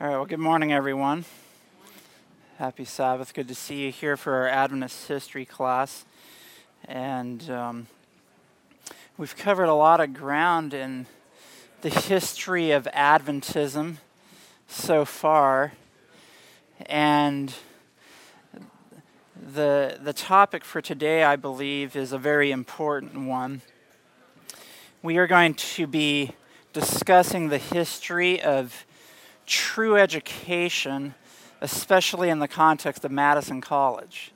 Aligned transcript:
All 0.00 0.08
right, 0.08 0.16
well, 0.16 0.26
good 0.26 0.40
morning, 0.40 0.72
everyone. 0.72 1.24
Happy 2.58 2.84
Sabbath. 2.84 3.32
Good 3.32 3.46
to 3.46 3.54
see 3.54 3.84
you 3.84 3.92
here 3.92 4.16
for 4.16 4.34
our 4.34 4.48
Adventist 4.48 5.06
history 5.06 5.44
class. 5.44 6.04
And 6.86 7.48
um, 7.48 7.86
we've 9.16 9.36
covered 9.36 9.68
a 9.68 9.74
lot 9.74 10.00
of 10.00 10.12
ground 10.12 10.74
in 10.74 11.06
the 11.82 11.90
history 11.90 12.72
of 12.72 12.88
Adventism 12.92 13.98
so 14.66 15.04
far. 15.04 15.74
And 16.86 17.54
the, 19.40 20.00
the 20.02 20.12
topic 20.12 20.64
for 20.64 20.82
today, 20.82 21.22
I 21.22 21.36
believe, 21.36 21.94
is 21.94 22.10
a 22.10 22.18
very 22.18 22.50
important 22.50 23.28
one. 23.28 23.62
We 25.04 25.18
are 25.18 25.28
going 25.28 25.54
to 25.54 25.86
be 25.86 26.32
discussing 26.72 27.48
the 27.48 27.58
history 27.58 28.42
of 28.42 28.84
true 29.46 29.96
education, 29.96 31.14
especially 31.60 32.28
in 32.28 32.38
the 32.38 32.48
context 32.48 33.04
of 33.04 33.10
Madison 33.10 33.60
College. 33.60 34.32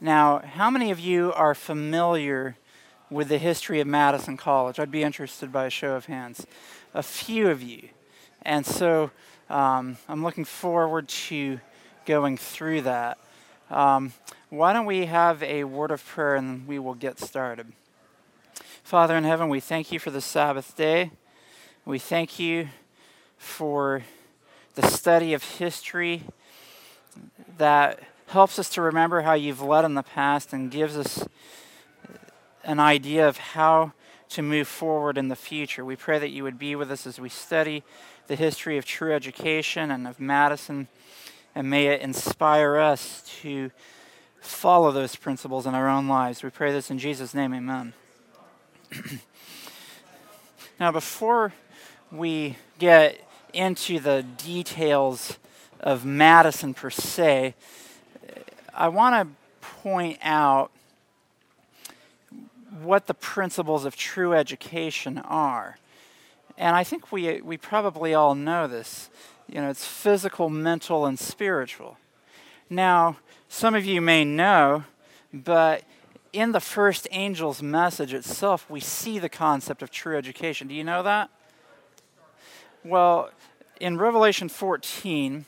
Now, 0.00 0.40
how 0.40 0.70
many 0.70 0.90
of 0.90 1.00
you 1.00 1.32
are 1.32 1.54
familiar 1.54 2.56
with 3.10 3.28
the 3.28 3.38
history 3.38 3.80
of 3.80 3.86
Madison 3.86 4.36
College? 4.36 4.78
I'd 4.78 4.90
be 4.90 5.02
interested 5.02 5.50
by 5.52 5.66
a 5.66 5.70
show 5.70 5.94
of 5.94 6.06
hands. 6.06 6.46
A 6.92 7.02
few 7.02 7.48
of 7.48 7.62
you. 7.62 7.88
And 8.42 8.66
so 8.66 9.10
um, 9.48 9.96
I'm 10.08 10.22
looking 10.22 10.44
forward 10.44 11.08
to 11.08 11.60
going 12.04 12.36
through 12.36 12.82
that. 12.82 13.18
Um, 13.70 14.12
why 14.48 14.72
don't 14.72 14.86
we 14.86 15.06
have 15.06 15.42
a 15.42 15.64
word 15.64 15.90
of 15.90 16.04
prayer 16.04 16.36
and 16.36 16.66
we 16.68 16.78
will 16.78 16.94
get 16.94 17.18
started? 17.18 17.72
Father 18.82 19.16
in 19.16 19.24
heaven, 19.24 19.48
we 19.48 19.60
thank 19.60 19.90
you 19.90 19.98
for 19.98 20.10
the 20.10 20.20
Sabbath 20.20 20.76
day. 20.76 21.10
We 21.84 21.98
thank 21.98 22.38
you 22.38 22.68
for 23.38 24.02
the 24.76 24.86
study 24.86 25.32
of 25.32 25.42
history 25.42 26.22
that 27.56 27.98
helps 28.26 28.58
us 28.58 28.68
to 28.68 28.82
remember 28.82 29.22
how 29.22 29.32
you've 29.32 29.62
led 29.62 29.86
in 29.86 29.94
the 29.94 30.02
past 30.02 30.52
and 30.52 30.70
gives 30.70 30.98
us 30.98 31.26
an 32.62 32.78
idea 32.78 33.26
of 33.26 33.38
how 33.38 33.92
to 34.28 34.42
move 34.42 34.68
forward 34.68 35.16
in 35.16 35.28
the 35.28 35.36
future. 35.36 35.82
We 35.82 35.96
pray 35.96 36.18
that 36.18 36.28
you 36.28 36.42
would 36.42 36.58
be 36.58 36.76
with 36.76 36.90
us 36.90 37.06
as 37.06 37.18
we 37.18 37.30
study 37.30 37.84
the 38.26 38.36
history 38.36 38.76
of 38.76 38.84
true 38.84 39.14
education 39.14 39.90
and 39.90 40.06
of 40.06 40.20
Madison, 40.20 40.88
and 41.54 41.70
may 41.70 41.86
it 41.86 42.02
inspire 42.02 42.76
us 42.76 43.22
to 43.40 43.70
follow 44.40 44.92
those 44.92 45.16
principles 45.16 45.64
in 45.64 45.74
our 45.74 45.88
own 45.88 46.06
lives. 46.06 46.42
We 46.42 46.50
pray 46.50 46.70
this 46.70 46.90
in 46.90 46.98
Jesus' 46.98 47.32
name, 47.32 47.54
amen. 47.54 47.94
now, 50.78 50.92
before 50.92 51.54
we 52.12 52.56
get 52.78 53.22
into 53.52 53.98
the 54.00 54.22
details 54.22 55.38
of 55.80 56.04
Madison 56.04 56.74
per 56.74 56.90
se, 56.90 57.54
I 58.74 58.88
want 58.88 59.14
to 59.28 59.34
point 59.82 60.18
out 60.22 60.70
what 62.82 63.06
the 63.06 63.14
principles 63.14 63.84
of 63.84 63.96
true 63.96 64.34
education 64.34 65.18
are. 65.18 65.78
And 66.58 66.74
I 66.74 66.84
think 66.84 67.12
we, 67.12 67.40
we 67.40 67.56
probably 67.56 68.14
all 68.14 68.34
know 68.34 68.66
this. 68.66 69.10
You 69.48 69.60
know, 69.60 69.70
it's 69.70 69.86
physical, 69.86 70.50
mental, 70.50 71.06
and 71.06 71.18
spiritual. 71.18 71.98
Now, 72.68 73.18
some 73.48 73.74
of 73.74 73.84
you 73.84 74.00
may 74.00 74.24
know, 74.24 74.84
but 75.32 75.84
in 76.32 76.52
the 76.52 76.60
first 76.60 77.06
angel's 77.10 77.62
message 77.62 78.12
itself, 78.12 78.68
we 78.68 78.80
see 78.80 79.18
the 79.18 79.28
concept 79.28 79.82
of 79.82 79.90
true 79.90 80.16
education. 80.16 80.68
Do 80.68 80.74
you 80.74 80.84
know 80.84 81.02
that? 81.02 81.30
Well, 82.88 83.30
in 83.80 83.98
Revelation 83.98 84.48
14, 84.48 85.44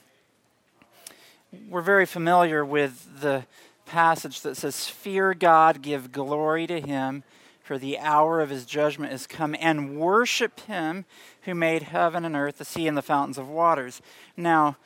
we're 1.69 1.81
very 1.83 2.05
familiar 2.05 2.64
with 2.64 3.20
the 3.20 3.44
passage 3.86 4.41
that 4.41 4.56
says, 4.56 4.89
Fear 4.89 5.34
God, 5.34 5.81
give 5.81 6.11
glory 6.11 6.66
to 6.66 6.81
him, 6.81 7.22
for 7.62 7.78
the 7.78 7.97
hour 8.00 8.41
of 8.41 8.50
his 8.50 8.66
judgment 8.66 9.12
is 9.12 9.28
come, 9.28 9.54
and 9.60 10.00
worship 10.00 10.59
him 10.62 11.04
who 11.43 11.54
made 11.54 11.84
heaven 11.84 12.25
and 12.25 12.34
earth, 12.34 12.59
the 12.59 12.65
sea, 12.65 12.88
and 12.88 12.97
the 12.97 13.03
fountains 13.03 13.38
of 13.38 13.48
waters. 13.48 14.03
Now, 14.37 14.77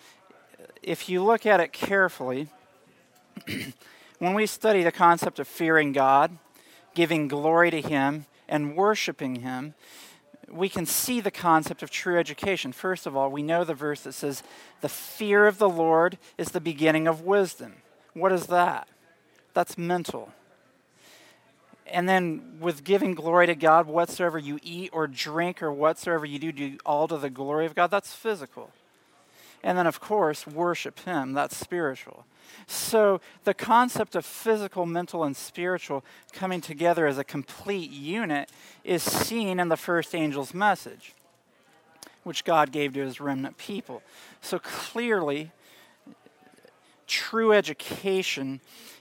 if 0.82 1.08
you 1.08 1.24
look 1.24 1.46
at 1.46 1.58
it 1.58 1.72
carefully, 1.72 2.48
when 4.18 4.34
we 4.34 4.44
study 4.44 4.82
the 4.82 4.92
concept 4.92 5.38
of 5.38 5.48
fearing 5.48 5.92
God, 5.92 6.36
giving 6.94 7.28
glory 7.28 7.70
to 7.70 7.80
him, 7.80 8.26
and 8.46 8.76
worshiping 8.76 9.36
him, 9.36 9.72
we 10.52 10.68
can 10.68 10.86
see 10.86 11.20
the 11.20 11.30
concept 11.30 11.82
of 11.82 11.90
true 11.90 12.18
education. 12.18 12.72
First 12.72 13.06
of 13.06 13.16
all, 13.16 13.30
we 13.30 13.42
know 13.42 13.64
the 13.64 13.74
verse 13.74 14.02
that 14.02 14.12
says, 14.12 14.42
The 14.80 14.88
fear 14.88 15.46
of 15.46 15.58
the 15.58 15.68
Lord 15.68 16.18
is 16.36 16.50
the 16.50 16.60
beginning 16.60 17.08
of 17.08 17.22
wisdom. 17.22 17.76
What 18.14 18.32
is 18.32 18.46
that? 18.48 18.88
That's 19.54 19.78
mental. 19.78 20.32
And 21.86 22.08
then 22.08 22.58
with 22.60 22.84
giving 22.84 23.14
glory 23.14 23.46
to 23.46 23.54
God, 23.54 23.86
whatsoever 23.86 24.38
you 24.38 24.58
eat 24.62 24.90
or 24.92 25.06
drink 25.06 25.62
or 25.62 25.72
whatsoever 25.72 26.24
you 26.24 26.38
do, 26.38 26.52
do 26.52 26.78
all 26.86 27.08
to 27.08 27.18
the 27.18 27.30
glory 27.30 27.66
of 27.66 27.74
God. 27.74 27.90
That's 27.90 28.14
physical. 28.14 28.70
And 29.62 29.78
then, 29.78 29.86
of 29.86 30.00
course, 30.00 30.46
worship 30.46 31.00
Him. 31.00 31.32
That's 31.32 31.56
spiritual. 31.56 32.26
So 32.66 33.20
the 33.44 33.54
concept 33.54 34.14
of 34.14 34.24
physical, 34.24 34.86
mental, 34.86 35.24
and 35.24 35.36
spiritual 35.36 36.04
coming 36.32 36.60
together 36.60 37.06
as 37.06 37.18
a 37.18 37.24
complete 37.24 37.90
unit 37.90 38.50
is 38.84 39.02
seen 39.02 39.58
in 39.60 39.68
the 39.68 39.76
first 39.76 40.14
angel's 40.14 40.54
message, 40.54 41.14
which 42.24 42.44
God 42.44 42.72
gave 42.72 42.94
to 42.94 43.00
his 43.00 43.20
remnant 43.20 43.56
people. 43.56 44.02
So 44.40 44.58
clearly, 44.58 45.50
true 47.06 47.52
education 47.52 48.60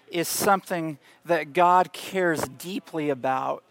is 0.09 0.27
something 0.27 0.97
that 1.25 1.53
God 1.53 1.93
cares 1.93 2.41
deeply 2.41 3.09
about 3.09 3.63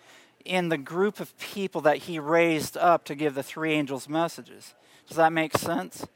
in 0.45 0.71
the 0.71 0.79
group 0.79 1.21
of 1.21 1.39
people 1.39 1.83
that 1.83 1.99
he 1.99 2.19
raised 2.19 2.77
up 2.77 3.05
to 3.05 3.15
give 3.15 3.35
the 3.35 3.43
three 3.43 3.73
angels 3.73 4.09
messages. 4.09 4.75
Does 5.07 5.17
that 5.17 5.33
make 5.33 5.57
sense? 5.57 6.07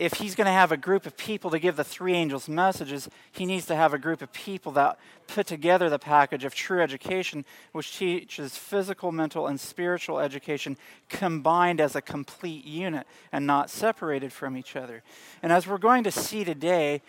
If 0.00 0.14
he's 0.14 0.34
going 0.34 0.46
to 0.46 0.50
have 0.50 0.72
a 0.72 0.78
group 0.78 1.04
of 1.04 1.14
people 1.14 1.50
to 1.50 1.58
give 1.58 1.76
the 1.76 1.84
three 1.84 2.14
angels 2.14 2.48
messages, 2.48 3.06
he 3.32 3.44
needs 3.44 3.66
to 3.66 3.76
have 3.76 3.92
a 3.92 3.98
group 3.98 4.22
of 4.22 4.32
people 4.32 4.72
that 4.72 4.98
put 5.26 5.46
together 5.46 5.90
the 5.90 5.98
package 5.98 6.42
of 6.42 6.54
true 6.54 6.80
education, 6.80 7.44
which 7.72 7.98
teaches 7.98 8.56
physical, 8.56 9.12
mental, 9.12 9.46
and 9.46 9.60
spiritual 9.60 10.18
education 10.18 10.78
combined 11.10 11.82
as 11.82 11.94
a 11.94 12.00
complete 12.00 12.64
unit 12.64 13.06
and 13.30 13.46
not 13.46 13.68
separated 13.68 14.32
from 14.32 14.56
each 14.56 14.74
other. 14.74 15.02
And 15.42 15.52
as 15.52 15.66
we're 15.66 15.76
going 15.76 16.04
to 16.04 16.10
see 16.10 16.44
today, 16.44 17.02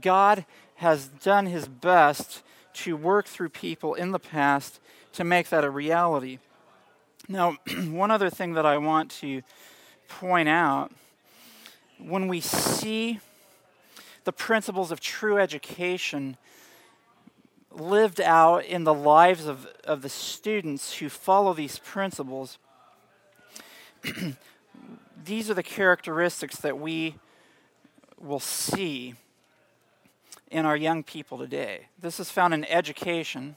God 0.00 0.44
has 0.74 1.06
done 1.06 1.46
his 1.46 1.68
best 1.68 2.42
to 2.74 2.96
work 2.96 3.26
through 3.26 3.50
people 3.50 3.94
in 3.94 4.10
the 4.10 4.18
past 4.18 4.80
to 5.12 5.22
make 5.22 5.50
that 5.50 5.62
a 5.62 5.70
reality. 5.70 6.40
Now, 7.28 7.58
one 7.84 8.10
other 8.10 8.28
thing 8.28 8.54
that 8.54 8.66
I 8.66 8.76
want 8.78 9.12
to 9.20 9.42
point 10.08 10.48
out 10.48 10.90
when 11.98 12.28
we 12.28 12.40
see 12.40 13.20
the 14.24 14.32
principles 14.32 14.90
of 14.90 15.00
true 15.00 15.38
education 15.38 16.36
lived 17.70 18.20
out 18.20 18.64
in 18.64 18.84
the 18.84 18.94
lives 18.94 19.46
of, 19.46 19.66
of 19.84 20.02
the 20.02 20.08
students 20.08 20.94
who 20.94 21.08
follow 21.08 21.52
these 21.52 21.78
principles, 21.78 22.58
these 25.24 25.50
are 25.50 25.54
the 25.54 25.62
characteristics 25.62 26.56
that 26.58 26.78
we 26.78 27.14
will 28.20 28.40
see 28.40 29.14
in 30.50 30.64
our 30.64 30.76
young 30.76 31.02
people 31.02 31.38
today. 31.38 31.86
This 32.00 32.18
is 32.18 32.30
found 32.30 32.54
in 32.54 32.64
Education, 32.64 33.56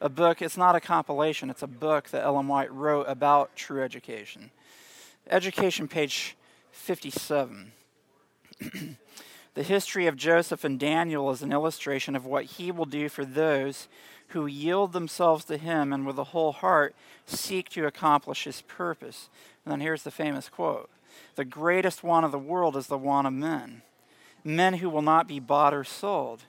a 0.00 0.08
book. 0.08 0.40
It's 0.40 0.56
not 0.56 0.76
a 0.76 0.80
compilation, 0.80 1.50
it's 1.50 1.62
a 1.62 1.68
book 1.68 2.10
that 2.10 2.22
Ellen 2.22 2.48
White 2.48 2.72
wrote 2.72 3.06
about 3.08 3.56
true 3.56 3.82
education. 3.82 4.50
Education, 5.30 5.88
page 5.88 6.36
57. 6.70 7.72
the 9.54 9.62
history 9.62 10.06
of 10.06 10.16
Joseph 10.16 10.64
and 10.64 10.78
Daniel 10.78 11.30
is 11.30 11.42
an 11.42 11.52
illustration 11.52 12.16
of 12.16 12.26
what 12.26 12.44
he 12.44 12.70
will 12.70 12.84
do 12.84 13.08
for 13.08 13.24
those 13.24 13.88
who 14.28 14.46
yield 14.46 14.92
themselves 14.92 15.44
to 15.46 15.56
him 15.56 15.92
and 15.92 16.06
with 16.06 16.18
a 16.18 16.24
whole 16.24 16.52
heart 16.52 16.94
seek 17.26 17.68
to 17.70 17.86
accomplish 17.86 18.44
his 18.44 18.62
purpose. 18.62 19.30
And 19.64 19.72
then 19.72 19.80
here's 19.80 20.02
the 20.02 20.10
famous 20.10 20.48
quote. 20.48 20.90
The 21.36 21.44
greatest 21.44 22.02
want 22.02 22.26
of 22.26 22.32
the 22.32 22.38
world 22.38 22.76
is 22.76 22.88
the 22.88 22.98
want 22.98 23.26
of 23.26 23.32
men, 23.32 23.82
men 24.44 24.74
who 24.74 24.90
will 24.90 25.02
not 25.02 25.26
be 25.26 25.40
bought 25.40 25.72
or 25.72 25.84
sold, 25.84 26.44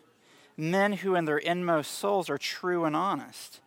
men 0.57 0.93
who 0.93 1.15
in 1.15 1.25
their 1.25 1.37
inmost 1.37 1.91
souls 1.91 2.29
are 2.29 2.37
true 2.37 2.83
and 2.83 2.95
honest, 2.95 3.61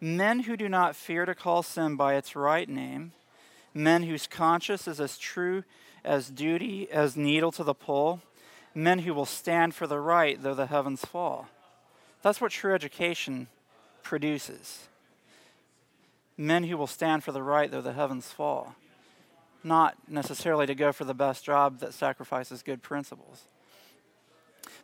men 0.00 0.40
who 0.40 0.56
do 0.56 0.68
not 0.68 0.94
fear 0.94 1.24
to 1.24 1.34
call 1.34 1.62
sin 1.62 1.96
by 1.96 2.14
its 2.14 2.36
right 2.36 2.68
name, 2.68 3.12
men 3.74 4.04
whose 4.04 4.26
conscience 4.26 4.86
is 4.86 5.00
as 5.00 5.18
true 5.18 5.64
as 6.06 6.30
duty 6.30 6.90
as 6.90 7.16
needle 7.16 7.52
to 7.52 7.64
the 7.64 7.74
pole, 7.74 8.20
men 8.74 9.00
who 9.00 9.12
will 9.12 9.26
stand 9.26 9.74
for 9.74 9.86
the 9.86 10.00
right 10.00 10.42
though 10.42 10.54
the 10.54 10.66
heavens 10.66 11.04
fall. 11.04 11.48
That's 12.22 12.40
what 12.40 12.52
true 12.52 12.74
education 12.74 13.48
produces. 14.02 14.88
Men 16.36 16.64
who 16.64 16.76
will 16.76 16.86
stand 16.86 17.24
for 17.24 17.32
the 17.32 17.42
right 17.42 17.70
though 17.70 17.82
the 17.82 17.92
heavens 17.92 18.30
fall. 18.30 18.74
not 19.64 19.96
necessarily 20.08 20.64
to 20.66 20.74
go 20.76 20.92
for 20.92 21.04
the 21.04 21.14
best 21.14 21.44
job 21.44 21.80
that 21.80 21.92
sacrifices 21.92 22.62
good 22.62 22.82
principles. 22.82 23.46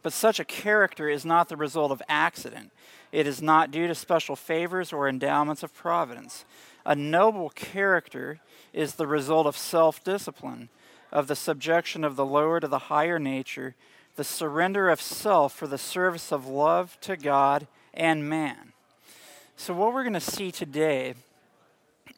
But 0.03 0.13
such 0.13 0.41
a 0.41 0.45
character 0.45 1.09
is 1.09 1.25
not 1.25 1.49
the 1.49 1.57
result 1.57 1.93
of 1.93 2.03
accident. 2.09 2.73
It 3.13 3.27
is 3.27 3.41
not 3.41 3.71
due 3.71 3.87
to 3.87 3.95
special 3.95 4.35
favors 4.35 4.93
or 4.93 5.09
endowments 5.09 5.63
of 5.63 5.73
providence. 5.73 6.45
A 6.85 6.97
noble 6.97 7.51
character 7.51 8.41
is 8.73 8.95
the 8.97 9.07
result 9.07 9.47
of 9.47 9.57
self 9.57 10.03
discipline, 10.03 10.69
of 11.13 11.27
the 11.27 11.37
subjection 11.37 12.03
of 12.05 12.17
the 12.17 12.25
lower 12.25 12.59
to 12.59 12.67
the 12.67 12.79
higher 12.79 13.19
nature, 13.19 13.75
the 14.17 14.25
surrender 14.25 14.89
of 14.89 15.01
self 15.01 15.53
for 15.55 15.67
the 15.67 15.79
service 15.79 16.33
of 16.33 16.47
love 16.47 16.99
to 17.03 17.17
God 17.17 17.67
and 17.93 18.29
man. 18.29 18.73
So, 19.57 19.75
what 19.75 19.93
we're 19.93 20.03
going 20.03 20.15
to 20.15 20.21
see 20.21 20.51
today, 20.51 21.15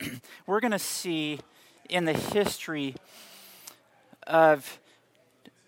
we're 0.47 0.61
going 0.61 0.71
to 0.71 0.79
see 0.79 1.41
in 1.91 2.05
the 2.05 2.13
history 2.13 2.95
of 4.27 4.79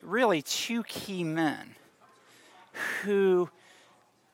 really 0.00 0.40
two 0.40 0.82
key 0.84 1.24
men 1.24 1.74
who 3.02 3.50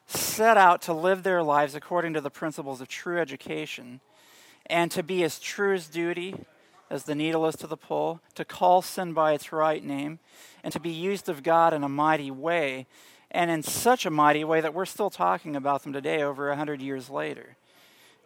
set 0.07 0.57
out 0.57 0.83
to 0.83 0.93
live 0.93 1.23
their 1.23 1.43
lives 1.43 1.75
according 1.75 2.13
to 2.13 2.21
the 2.21 2.31
principles 2.31 2.81
of 2.81 2.89
true 2.89 3.19
education 3.19 4.01
and 4.67 4.91
to 4.91 5.03
be 5.03 5.25
as 5.25 5.39
true 5.39 5.75
as 5.75 5.89
duty 5.89 6.35
as 6.93 7.05
the 7.05 7.15
needle 7.15 7.47
is 7.47 7.57
to 7.57 7.67
the 7.67 7.77
pole, 7.77 8.21
to 8.35 8.45
call 8.45 8.83
sin 8.83 9.15
by 9.15 9.33
its 9.33 9.51
right 9.51 9.83
name, 9.83 10.19
and 10.63 10.75
to 10.75 10.79
be 10.79 10.91
used 10.91 11.27
of 11.27 11.43
God 11.43 11.73
in 11.73 11.83
a 11.83 11.89
mighty 11.89 12.31
way, 12.31 12.87
and 13.31 13.51
in 13.51 13.63
such 13.63 14.05
a 14.05 14.11
mighty 14.11 14.45
way 14.45 14.61
that 14.61 14.75
we're 14.75 14.85
still 14.85 15.09
talking 15.09 15.57
about 15.57 15.85
them 15.85 15.95
today 15.95 16.23
over 16.23 16.51
a 16.51 16.57
hundred 16.57 16.83
years 16.83 17.09
later. 17.09 17.57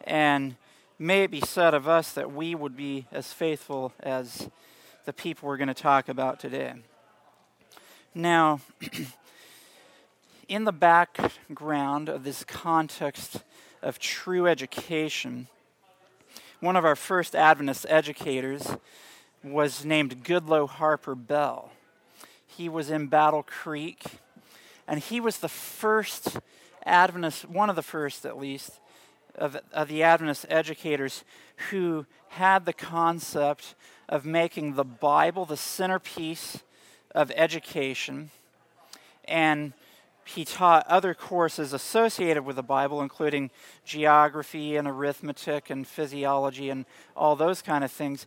And 0.03 0.57
may 0.99 1.23
it 1.23 1.31
be 1.31 1.41
said 1.41 1.75
of 1.75 1.87
us 1.87 2.13
that 2.15 2.33
we 2.33 2.57
would 2.57 2.77
be 2.77 3.07
as 3.13 3.33
faithful 3.33 3.93
as 4.01 4.51
the 5.05 5.13
people 5.13 5.47
we're 5.47 5.59
going 5.59 5.69
to 5.69 5.75
talk 5.75 6.09
about 6.09 6.41
today. 6.41 6.75
Now, 8.17 8.59
in 10.49 10.65
the 10.65 10.73
background 10.73 12.09
of 12.09 12.25
this 12.25 12.43
context 12.43 13.45
of 13.81 14.01
true 14.01 14.49
education, 14.49 15.47
one 16.61 16.77
of 16.77 16.85
our 16.85 16.97
first 16.97 17.35
Adventist 17.35 17.87
educators 17.89 18.77
was 19.43 19.85
named 19.85 20.25
Goodloe 20.25 20.69
Harper 20.69 21.15
Bell. 21.15 21.71
He 22.47 22.69
was 22.69 22.91
in 22.91 23.09
Battle 23.09 23.43
Creek, 23.43 24.03
and 24.89 25.01
he 25.01 25.21
was 25.21 25.39
the 25.39 25.49
first 25.49 26.39
Adventist, 26.85 27.45
one 27.49 27.69
of 27.69 27.77
the 27.77 27.83
first 27.83 28.25
at 28.25 28.39
least, 28.39 28.81
of, 29.35 29.57
of 29.73 29.89
the 29.89 30.03
Adventist 30.03 30.47
educators 30.49 31.25
who 31.71 32.07
had 32.29 32.65
the 32.65 32.73
concept 32.73 33.75
of 34.09 34.25
making 34.25 34.75
the 34.75 34.85
Bible 34.85 35.45
the 35.45 35.57
centerpiece 35.57 36.63
of 37.15 37.31
education 37.35 38.31
and 39.25 39.73
he 40.27 40.45
taught 40.45 40.87
other 40.89 41.15
courses 41.15 41.73
associated 41.73 42.45
with 42.45 42.57
the 42.57 42.63
Bible, 42.63 43.01
including 43.01 43.51
geography 43.85 44.77
and 44.77 44.89
arithmetic 44.89 45.71
and 45.71 45.87
physiology 45.87 46.69
and 46.69 46.85
all 47.17 47.37
those 47.37 47.63
kind 47.63 47.85
of 47.85 47.93
things. 47.93 48.27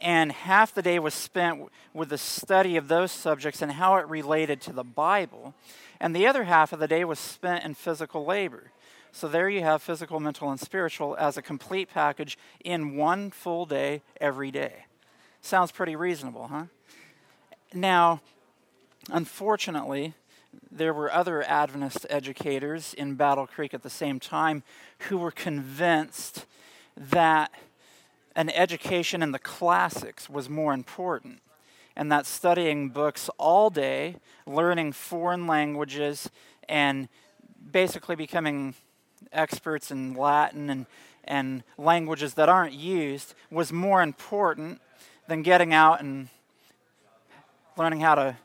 And 0.00 0.32
half 0.32 0.72
the 0.74 0.80
day 0.80 0.98
was 0.98 1.12
spent 1.12 1.68
with 1.92 2.08
the 2.08 2.16
study 2.16 2.76
of 2.76 2.88
those 2.88 3.12
subjects 3.12 3.60
and 3.60 3.72
how 3.72 3.96
it 3.96 4.08
related 4.08 4.62
to 4.62 4.72
the 4.72 4.82
Bible. 4.82 5.54
And 6.00 6.16
the 6.16 6.26
other 6.26 6.44
half 6.44 6.72
of 6.72 6.78
the 6.78 6.88
day 6.88 7.04
was 7.04 7.18
spent 7.18 7.64
in 7.64 7.74
physical 7.74 8.24
labor. 8.24 8.72
So 9.12 9.28
there 9.28 9.50
you 9.50 9.60
have 9.60 9.82
physical, 9.82 10.20
mental, 10.20 10.50
and 10.50 10.58
spiritual 10.58 11.16
as 11.18 11.36
a 11.36 11.42
complete 11.42 11.90
package 11.92 12.38
in 12.64 12.96
one 12.96 13.30
full 13.30 13.66
day 13.66 14.00
every 14.20 14.50
day. 14.50 14.86
Sounds 15.42 15.70
pretty 15.70 15.96
reasonable, 15.96 16.48
huh? 16.48 16.64
Now, 17.74 18.22
unfortunately, 19.10 20.14
there 20.70 20.92
were 20.92 21.12
other 21.12 21.42
Adventist 21.42 22.06
educators 22.08 22.94
in 22.94 23.14
Battle 23.14 23.46
Creek 23.46 23.74
at 23.74 23.82
the 23.82 23.90
same 23.90 24.20
time 24.20 24.62
who 25.08 25.18
were 25.18 25.30
convinced 25.30 26.46
that 26.96 27.52
an 28.36 28.50
education 28.50 29.22
in 29.22 29.32
the 29.32 29.38
classics 29.38 30.30
was 30.30 30.48
more 30.48 30.72
important, 30.72 31.40
and 31.96 32.10
that 32.10 32.26
studying 32.26 32.88
books 32.88 33.28
all 33.38 33.70
day, 33.70 34.16
learning 34.46 34.92
foreign 34.92 35.46
languages, 35.46 36.30
and 36.68 37.08
basically 37.72 38.16
becoming 38.16 38.74
experts 39.32 39.90
in 39.90 40.14
Latin 40.14 40.70
and, 40.70 40.86
and 41.24 41.62
languages 41.76 42.34
that 42.34 42.48
aren't 42.48 42.72
used 42.72 43.34
was 43.50 43.72
more 43.72 44.02
important 44.02 44.80
than 45.28 45.42
getting 45.42 45.74
out 45.74 46.00
and 46.00 46.28
learning 47.76 48.00
how 48.00 48.14
to 48.14 48.36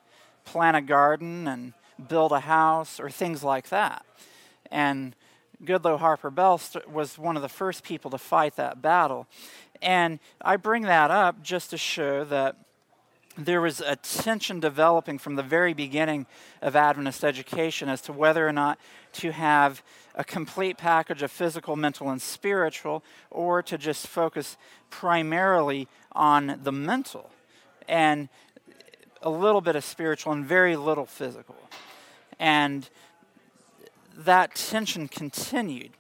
plant 0.44 0.78
a 0.78 0.82
garden 0.82 1.48
and 1.48 1.74
build 2.08 2.32
a 2.32 2.42
house 2.42 3.00
or 3.00 3.10
things 3.10 3.44
like 3.44 3.70
that. 3.70 4.06
And 4.72 5.16
Goodloe 5.64 6.00
Harper 6.00 6.30
Bell 6.30 6.60
was 6.92 7.18
one 7.18 7.36
of 7.36 7.42
the 7.42 7.50
first 7.50 7.84
people 7.84 8.12
to 8.12 8.18
fight 8.18 8.56
that 8.58 8.82
battle. 8.82 9.28
And 9.82 10.20
I 10.42 10.58
bring 10.58 10.84
that 10.84 11.12
up 11.12 11.42
just 11.42 11.70
to 11.72 11.78
show 11.78 12.24
that 12.26 12.58
there 13.38 13.60
was 13.60 13.82
a 13.82 13.98
tension 13.98 14.62
developing 14.62 15.18
from 15.18 15.36
the 15.36 15.44
very 15.44 15.74
beginning 15.74 16.26
of 16.62 16.76
Adventist 16.76 17.24
education 17.24 17.90
as 17.90 18.00
to 18.02 18.14
whether 18.14 18.48
or 18.48 18.54
not 18.54 18.80
to 19.14 19.32
have 19.32 19.84
a 20.14 20.24
complete 20.24 20.78
package 20.78 21.22
of 21.22 21.32
physical, 21.32 21.76
mental, 21.76 22.10
and 22.10 22.22
spiritual, 22.22 23.04
or 23.30 23.62
to 23.62 23.78
just 23.78 24.08
focus 24.08 24.56
primarily 24.90 25.90
on 26.14 26.60
the 26.64 26.72
mental 26.72 27.30
and 27.88 28.30
a 29.26 29.30
little 29.30 29.60
bit 29.60 29.76
of 29.76 29.84
spiritual 29.84 30.32
and 30.32 30.46
very 30.46 30.76
little 30.76 31.08
physical. 31.08 31.58
And 32.40 32.88
that 34.16 34.56
tension 34.56 35.08
continued. 35.08 35.92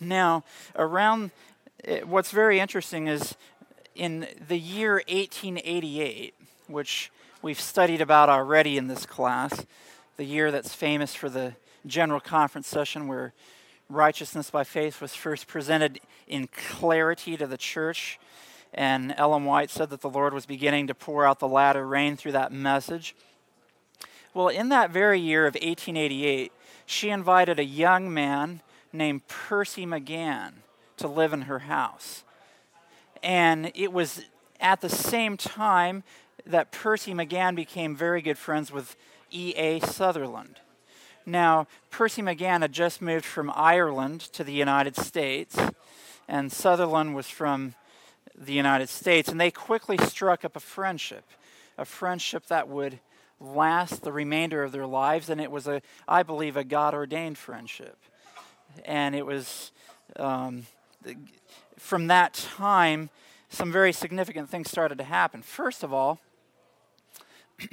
Now, 0.00 0.44
around 0.76 1.30
eh, 1.84 2.00
what's 2.00 2.32
very 2.32 2.58
interesting 2.58 3.06
is 3.06 3.36
in 3.94 4.26
the 4.48 4.58
year 4.58 4.94
1888, 5.08 6.34
which 6.66 7.12
we've 7.40 7.60
studied 7.60 8.00
about 8.00 8.28
already 8.28 8.76
in 8.76 8.88
this 8.88 9.06
class, 9.06 9.64
the 10.16 10.24
year 10.24 10.50
that's 10.50 10.74
famous 10.74 11.14
for 11.14 11.28
the 11.28 11.54
General 11.86 12.20
Conference 12.20 12.66
session 12.66 13.06
where 13.06 13.32
righteousness 13.88 14.50
by 14.50 14.64
faith 14.64 15.00
was 15.00 15.14
first 15.14 15.46
presented 15.46 16.00
in 16.26 16.48
clarity 16.48 17.36
to 17.36 17.46
the 17.46 17.58
church. 17.58 18.18
And 18.74 19.14
Ellen 19.16 19.44
White 19.44 19.70
said 19.70 19.90
that 19.90 20.00
the 20.00 20.08
Lord 20.08 20.32
was 20.32 20.46
beginning 20.46 20.86
to 20.86 20.94
pour 20.94 21.26
out 21.26 21.38
the 21.38 21.48
latter 21.48 21.86
rain 21.86 22.16
through 22.16 22.32
that 22.32 22.52
message. 22.52 23.14
Well, 24.34 24.48
in 24.48 24.70
that 24.70 24.90
very 24.90 25.20
year 25.20 25.46
of 25.46 25.54
1888, 25.54 26.52
she 26.86 27.10
invited 27.10 27.58
a 27.58 27.64
young 27.64 28.12
man 28.12 28.62
named 28.92 29.26
Percy 29.28 29.84
Magan 29.84 30.62
to 30.96 31.08
live 31.08 31.32
in 31.32 31.42
her 31.42 31.60
house. 31.60 32.24
And 33.22 33.70
it 33.74 33.92
was 33.92 34.24
at 34.60 34.80
the 34.80 34.88
same 34.88 35.36
time 35.36 36.02
that 36.46 36.72
Percy 36.72 37.14
Magan 37.14 37.54
became 37.54 37.94
very 37.94 38.22
good 38.22 38.38
friends 38.38 38.72
with 38.72 38.96
E.A. 39.30 39.80
Sutherland. 39.80 40.60
Now, 41.24 41.66
Percy 41.90 42.22
Magan 42.22 42.62
had 42.62 42.72
just 42.72 43.00
moved 43.00 43.24
from 43.24 43.52
Ireland 43.54 44.20
to 44.32 44.42
the 44.42 44.52
United 44.52 44.96
States, 44.96 45.56
and 46.26 46.50
Sutherland 46.50 47.14
was 47.14 47.28
from 47.28 47.74
the 48.46 48.52
United 48.52 48.88
States, 48.88 49.28
and 49.28 49.40
they 49.40 49.50
quickly 49.50 49.96
struck 49.98 50.44
up 50.44 50.56
a 50.56 50.60
friendship, 50.60 51.24
a 51.78 51.84
friendship 51.84 52.46
that 52.46 52.68
would 52.68 52.98
last 53.40 54.02
the 54.02 54.12
remainder 54.12 54.62
of 54.62 54.72
their 54.72 54.86
lives, 54.86 55.28
and 55.28 55.40
it 55.40 55.50
was 55.50 55.66
a, 55.66 55.82
I 56.06 56.22
believe, 56.22 56.56
a 56.56 56.64
God 56.64 56.94
ordained 56.94 57.38
friendship. 57.38 57.96
And 58.84 59.14
it 59.14 59.26
was 59.26 59.72
um, 60.16 60.66
from 61.78 62.06
that 62.06 62.34
time, 62.34 63.10
some 63.48 63.70
very 63.70 63.92
significant 63.92 64.48
things 64.48 64.70
started 64.70 64.98
to 64.98 65.04
happen. 65.04 65.42
First 65.42 65.82
of 65.82 65.92
all, 65.92 66.20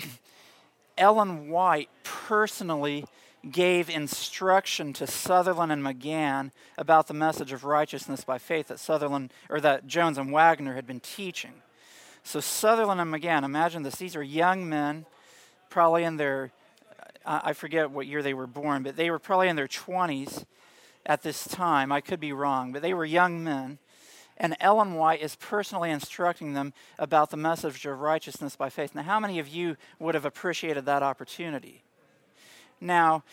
Ellen 0.98 1.50
White 1.50 1.90
personally 2.04 3.06
gave 3.50 3.90
instruction 3.90 4.92
to 4.94 5.08
Sutherland 5.08 5.72
and 5.72 5.84
Magan 5.84 6.52
about 6.78 7.08
the 7.08 7.14
message 7.14 7.54
of 7.54 7.64
righteousness 7.64 8.24
by 8.24 8.38
faith 8.38 8.68
that 8.68 8.80
Sutherland 8.80 9.34
or 9.50 9.62
that 9.62 9.88
Jones 9.88 10.18
and 10.18 10.32
Waggoner 10.32 10.76
had 10.76 10.86
been 10.86 11.00
teaching. 11.00 11.54
So 12.24 12.40
Sutherland 12.40 13.00
and 13.00 13.10
Magan, 13.10 13.44
imagine 13.44 13.84
this, 13.84 13.96
these 13.96 14.16
are 14.16 14.24
young 14.24 14.68
men 14.68 15.06
probably 15.70 16.04
in 16.04 16.18
their, 16.18 16.52
I 17.26 17.54
forget 17.54 17.92
what 17.92 18.08
year 18.08 18.22
they 18.22 18.34
were 18.34 18.48
born, 18.48 18.84
but 18.84 18.96
they 18.96 19.10
were 19.10 19.20
probably 19.20 19.48
in 19.48 19.56
their 19.56 19.68
20s 19.68 20.46
at 21.06 21.22
this 21.24 21.48
time. 21.48 21.92
I 21.92 22.02
could 22.02 22.20
be 22.20 22.34
wrong, 22.34 22.72
but 22.72 22.82
they 22.82 22.94
were 22.94 23.06
young 23.06 23.44
men. 23.44 23.80
And 24.36 24.56
Ellen 24.60 24.96
White 24.96 25.22
is 25.22 25.36
personally 25.36 25.92
instructing 25.92 26.54
them 26.54 26.74
about 26.98 27.30
the 27.30 27.38
message 27.38 27.86
of 27.86 28.00
righteousness 28.00 28.56
by 28.56 28.70
faith. 28.70 28.96
Now, 28.96 29.04
how 29.04 29.20
many 29.20 29.40
of 29.40 29.48
you 29.48 29.76
would 30.00 30.16
have 30.16 30.26
appreciated 30.26 30.86
that 30.86 31.04
opportunity? 31.04 31.84
Now, 32.82 33.24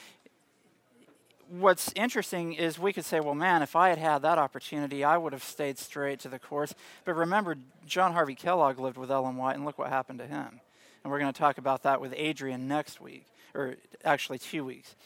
what's 1.48 1.92
interesting 1.94 2.54
is 2.54 2.78
we 2.78 2.92
could 2.92 3.04
say, 3.04 3.20
well, 3.20 3.34
man, 3.34 3.62
if 3.62 3.76
I 3.76 3.88
had 3.88 3.98
had 3.98 4.22
that 4.22 4.38
opportunity, 4.38 5.04
I 5.04 5.16
would 5.16 5.32
have 5.32 5.44
stayed 5.44 5.78
straight 5.78 6.20
to 6.20 6.28
the 6.28 6.38
course. 6.38 6.74
But 7.04 7.14
remember, 7.14 7.56
John 7.86 8.12
Harvey 8.12 8.34
Kellogg 8.34 8.78
lived 8.78 8.96
with 8.96 9.10
Ellen 9.10 9.36
White, 9.36 9.56
and 9.56 9.64
look 9.64 9.78
what 9.78 9.88
happened 9.88 10.18
to 10.18 10.26
him. 10.26 10.60
And 11.04 11.12
we're 11.12 11.20
going 11.20 11.32
to 11.32 11.38
talk 11.38 11.58
about 11.58 11.84
that 11.84 12.00
with 12.00 12.12
Adrian 12.16 12.66
next 12.66 13.00
week, 13.00 13.26
or 13.54 13.76
actually 14.04 14.38
two 14.38 14.64
weeks. 14.64 14.96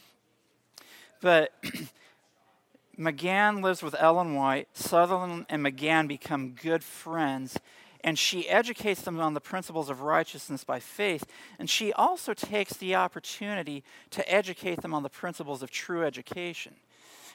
But 1.21 1.53
Magan 2.97 3.61
lives 3.61 3.83
with 3.83 3.95
Ellen 3.99 4.35
White. 4.35 4.69
Sutherland 4.73 5.47
and 5.49 5.63
Magan 5.63 6.07
become 6.07 6.51
good 6.51 6.83
friends 6.83 7.59
and 8.03 8.19
she 8.19 8.49
educates 8.49 9.03
them 9.03 9.21
on 9.21 9.35
the 9.35 9.41
principles 9.41 9.91
of 9.91 10.03
righteousness 10.03 10.65
by 10.65 10.81
faith. 10.81 11.25
And 11.59 11.69
she 11.69 11.93
also 11.93 12.35
takes 12.35 12.75
the 12.75 12.95
opportunity 12.95 13.85
to 14.11 14.33
educate 14.33 14.83
them 14.83 14.95
on 14.95 15.03
the 15.03 15.09
principles 15.09 15.63
of 15.63 15.71
true 15.71 16.05
education. 16.05 16.75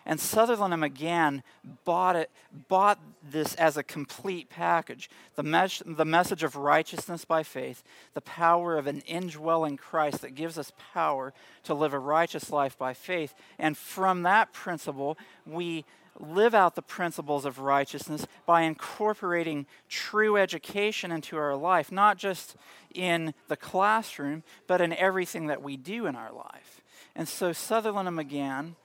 And 0.08 0.20
Sutherland 0.20 0.72
and 0.72 0.82
Magan 0.82 1.42
bought 1.84 2.16
it, 2.16 2.30
bought 2.68 3.00
this 3.28 3.56
as 3.56 3.76
a 3.76 3.84
complete 3.84 4.50
package. 4.50 5.10
The, 5.36 5.42
mes- 5.42 5.82
the 5.84 6.06
message 6.06 6.44
of 6.44 6.56
righteousness 6.56 7.26
by 7.26 7.42
faith, 7.42 7.84
the 8.14 8.22
power 8.22 8.78
of 8.78 8.86
an 8.86 9.02
indwelling 9.02 9.78
Christ 9.78 10.22
that 10.22 10.36
gives 10.36 10.60
us 10.60 10.72
power 10.94 11.34
to 11.64 11.74
live 11.74 11.94
a 11.94 12.00
righteous 12.00 12.52
life 12.52 12.78
by 12.78 12.94
faith. 12.94 13.34
And 13.58 13.76
from 13.76 14.22
that 14.24 14.54
principle, 14.54 15.18
we 15.44 15.86
live 16.20 16.56
out 16.56 16.76
the 16.76 16.82
principles 16.82 17.46
of 17.46 17.60
righteousness 17.60 18.26
by 18.46 18.62
incorporating 18.62 19.66
true 19.90 20.38
education 20.38 21.12
into 21.12 21.38
our 21.38 21.56
life, 21.56 21.92
not 21.92 22.18
just 22.18 22.56
in 22.94 23.34
the 23.48 23.58
classroom, 23.58 24.44
but 24.68 24.82
in 24.82 24.94
everything 24.94 25.48
that 25.48 25.62
we 25.62 25.78
do 25.78 26.06
in 26.06 26.16
our 26.16 26.32
life. 26.32 26.82
And 27.16 27.28
so 27.28 27.54
Sutherland 27.54 28.08
and 28.08 28.18
Magan 28.18 28.76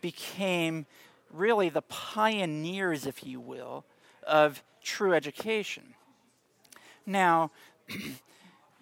became 0.00 0.86
really 1.32 1.68
the 1.68 1.82
pioneers, 1.82 3.06
if 3.06 3.24
you 3.24 3.40
will, 3.40 3.84
of 4.26 4.62
true 4.82 5.14
education. 5.14 5.94
Now, 7.06 7.50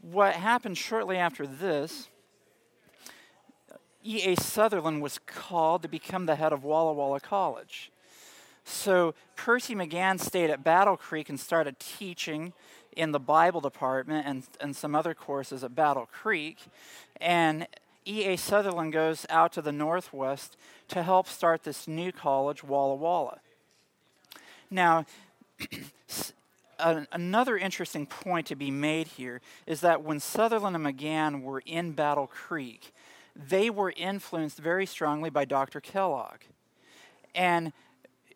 what 0.03 0.35
happened 0.35 0.79
shortly 0.79 1.17
after 1.17 1.47
this 1.47 2.09
E.A. 4.05 4.35
Sutherland 4.37 5.03
was 5.03 5.19
called 5.27 5.83
to 5.83 5.89
become 5.89 6.27
the 6.27 6.37
head 6.37 6.53
of 6.53 6.65
Walla 6.65 6.93
Walla 6.93 7.21
College. 7.21 7.91
So 8.65 9.15
Percy 9.37 9.75
Magan 9.75 10.19
stayed 10.19 10.51
at 10.51 10.65
Battle 10.65 10.97
Creek 10.97 11.29
and 11.29 11.39
started 11.39 11.79
teaching 11.79 12.53
in 12.97 13.13
the 13.13 13.21
Bible 13.21 13.61
department 13.61 14.27
and, 14.27 14.43
and 14.61 14.75
some 14.75 14.95
other 14.95 15.15
courses 15.15 15.63
at 15.65 15.75
Battle 15.75 16.09
Creek. 16.11 16.59
And 17.21 17.67
E.A. 18.07 18.37
Sutherland 18.37 18.93
goes 18.93 19.27
out 19.29 19.53
to 19.53 19.63
the 19.63 19.73
Northwest 19.73 20.57
to 20.89 21.03
help 21.03 21.27
start 21.27 21.65
this 21.65 21.87
new 21.87 22.13
college, 22.13 22.65
Walla 22.65 22.95
Walla. 22.95 23.41
Now, 24.71 25.05
another 26.79 27.59
interesting 27.59 28.07
point 28.07 28.47
to 28.47 28.57
be 28.57 28.71
made 28.71 29.09
here 29.09 29.41
is 29.67 29.81
that 29.83 30.03
when 30.03 30.21
Sutherland 30.21 30.75
and 30.75 30.85
Magan 30.85 31.43
were 31.43 31.63
in 31.67 31.93
Battle 31.93 32.27
Creek, 32.27 32.93
they 33.49 33.71
were 33.71 33.93
influenced 33.97 34.59
very 34.59 34.87
strongly 34.87 35.31
by 35.31 35.45
Dr. 35.45 35.81
Kellogg. 35.81 36.41
And 37.35 37.73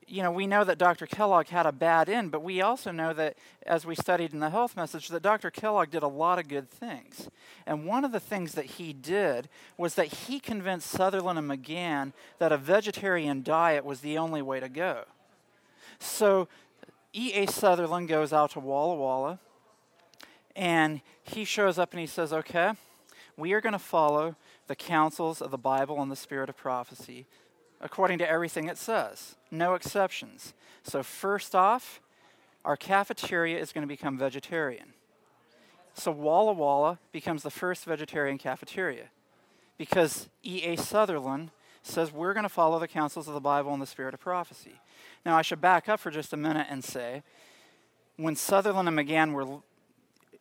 you 0.07 0.23
know, 0.23 0.31
we 0.31 0.47
know 0.47 0.65
that 0.65 0.79
Dr. 0.79 1.07
Kellogg 1.07 1.49
had 1.49 1.67
a 1.67 1.73
bad 1.73 2.09
end, 2.09 2.31
but 2.31 2.43
we 2.43 2.61
also 2.61 2.91
know 2.91 3.13
that, 3.15 3.37
as 3.67 3.87
we 3.87 3.95
studied 3.95 4.33
in 4.33 4.41
the 4.41 4.51
health 4.51 4.77
message, 4.77 5.09
that 5.09 5.23
Dr. 5.23 5.51
Kellogg 5.51 5.91
did 5.91 6.03
a 6.03 6.09
lot 6.09 6.39
of 6.39 6.49
good 6.49 6.71
things. 6.71 7.29
And 7.67 7.87
one 7.87 8.05
of 8.05 8.13
the 8.13 8.21
things 8.21 8.53
that 8.53 8.67
he 8.67 8.93
did 8.93 9.49
was 9.79 9.95
that 9.95 10.07
he 10.07 10.41
convinced 10.41 10.91
Sutherland 10.91 11.39
and 11.39 11.49
Magan 11.49 12.13
that 12.39 12.53
a 12.53 12.59
vegetarian 12.59 13.43
diet 13.43 13.85
was 13.85 14.01
the 14.01 14.19
only 14.19 14.43
way 14.43 14.61
to 14.61 14.69
go. 14.69 15.05
So 15.99 16.49
E.A. 17.15 17.47
Sutherland 17.47 18.09
goes 18.09 18.33
out 18.33 18.51
to 18.53 18.61
Walla 18.61 18.97
Walla, 18.97 19.39
and 20.55 21.01
he 21.23 21.45
shows 21.45 21.79
up 21.79 21.93
and 21.93 22.01
he 22.01 22.07
says, 22.07 22.33
Okay, 22.33 22.73
we 23.37 23.53
are 23.53 23.61
going 23.61 23.73
to 23.73 23.79
follow 23.79 24.37
the 24.67 24.77
counsels 24.77 25.43
of 25.43 25.51
the 25.51 25.59
Bible 25.59 26.01
and 26.01 26.11
the 26.11 26.17
spirit 26.17 26.49
of 26.49 26.57
prophecy 26.57 27.27
according 27.81 28.19
to 28.19 28.29
everything 28.29 28.67
it 28.67 28.79
says, 28.79 29.37
no 29.51 29.75
exceptions. 29.75 30.55
So, 30.83 31.03
first 31.03 31.55
off, 31.55 32.01
our 32.65 32.77
cafeteria 32.77 33.59
is 33.59 33.73
going 33.73 33.83
to 33.83 33.89
become 33.89 34.19
vegetarian. 34.19 34.95
So, 35.93 36.11
Walla 36.11 36.55
Walla 36.55 36.99
becomes 37.13 37.43
the 37.43 37.51
first 37.51 37.85
vegetarian 37.85 38.39
cafeteria 38.39 39.11
because 39.77 40.29
E.A. 40.43 40.77
Sutherland 40.77 41.51
says 41.83 42.11
we're 42.11 42.33
going 42.33 42.45
to 42.45 42.49
follow 42.49 42.79
the 42.79 42.89
counsels 42.89 43.29
of 43.29 43.35
the 43.35 43.41
Bible 43.41 43.73
and 43.75 43.83
the 43.83 43.87
spirit 43.87 44.15
of 44.15 44.21
prophecy. 44.21 44.81
Now, 45.27 45.37
I 45.37 45.43
should 45.43 45.61
back 45.61 45.89
up 45.89 46.01
for 46.01 46.11
just 46.11 46.33
a 46.33 46.39
minute 46.39 46.67
and 46.71 46.83
say 46.83 47.23
when 48.17 48.35
Sutherland 48.35 48.89
and 48.89 48.97
Magan 48.97 49.33
were 49.33 49.61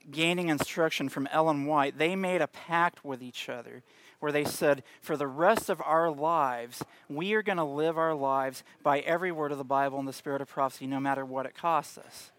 gaining 0.10 0.50
instruction 0.50 1.10
from 1.10 1.27
Ellen 1.27 1.65
White, 1.65 1.98
they 1.98 2.15
made 2.15 2.42
a 2.42 2.48
pact 2.48 3.03
with 3.03 3.22
each 3.22 3.50
other 3.50 3.84
where 4.24 4.32
they 4.32 4.46
said, 4.46 4.84
For 5.01 5.18
the 5.18 5.27
rest 5.27 5.70
of 5.70 5.82
our 5.82 6.10
lives, 6.10 6.82
we 7.10 7.34
are 7.34 7.44
going 7.44 7.58
to 7.58 7.63
live 7.65 7.98
our 7.98 8.15
lives 8.15 8.63
by 8.82 9.00
every 9.00 9.34
word 9.34 9.51
of 9.51 9.58
the 9.58 9.65
Bible 9.65 10.00
and 10.00 10.08
the 10.08 10.13
spirit 10.13 10.42
of 10.42 10.48
prophecy, 10.48 10.88
no 10.88 11.01
matter 11.01 11.25
what 11.25 11.46
it 11.46 11.58
costs 11.58 11.98
us. 11.98 12.32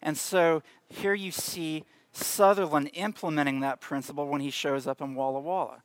And 0.00 0.16
so 0.16 0.62
here 0.88 1.12
you 1.12 1.30
see 1.30 1.84
Sutherland 2.10 2.90
implementing 2.94 3.60
that 3.60 3.82
principle 3.82 4.28
when 4.28 4.40
he 4.40 4.50
shows 4.50 4.86
up 4.86 5.02
in 5.02 5.14
Walla 5.14 5.40
Walla, 5.40 5.82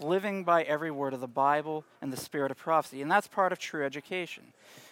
living 0.00 0.42
by 0.42 0.64
every 0.64 0.90
word 0.90 1.14
of 1.14 1.20
the 1.20 1.28
Bible 1.28 1.84
and 2.00 2.12
the 2.12 2.16
spirit 2.16 2.50
of 2.50 2.56
prophecy. 2.58 3.00
And 3.00 3.08
that's 3.08 3.28
part 3.28 3.52
of 3.52 3.60
true 3.60 3.86
education. 3.86 4.42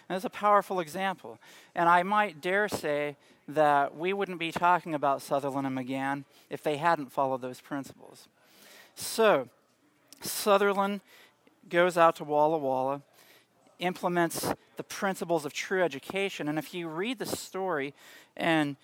And 0.07 0.15
it's 0.15 0.23
a 0.23 0.29
powerful 0.29 0.79
example. 0.79 1.37
And 1.75 1.89
I 1.89 2.03
might 2.03 2.39
dare 2.39 2.69
say 2.69 3.17
that 3.49 3.97
we 3.97 4.13
wouldn't 4.13 4.39
be 4.39 4.53
talking 4.53 4.95
about 4.95 5.21
Sutherland 5.21 5.67
and 5.67 5.75
Magan 5.75 6.23
if 6.49 6.63
they 6.63 6.77
hadn't 6.77 7.11
followed 7.11 7.41
those 7.41 7.59
principles. 7.59 8.29
So, 8.95 9.49
Sutherland 10.21 11.01
goes 11.69 11.97
out 11.97 12.15
to 12.17 12.23
Walla 12.23 12.57
Walla, 12.57 13.01
implements 13.79 14.53
the 14.77 14.83
principles 14.83 15.45
of 15.45 15.53
true 15.53 15.83
education, 15.83 16.47
and 16.47 16.57
if 16.57 16.73
you 16.73 16.87
read 16.87 17.19
the 17.19 17.25
story, 17.25 17.93
and 18.37 18.75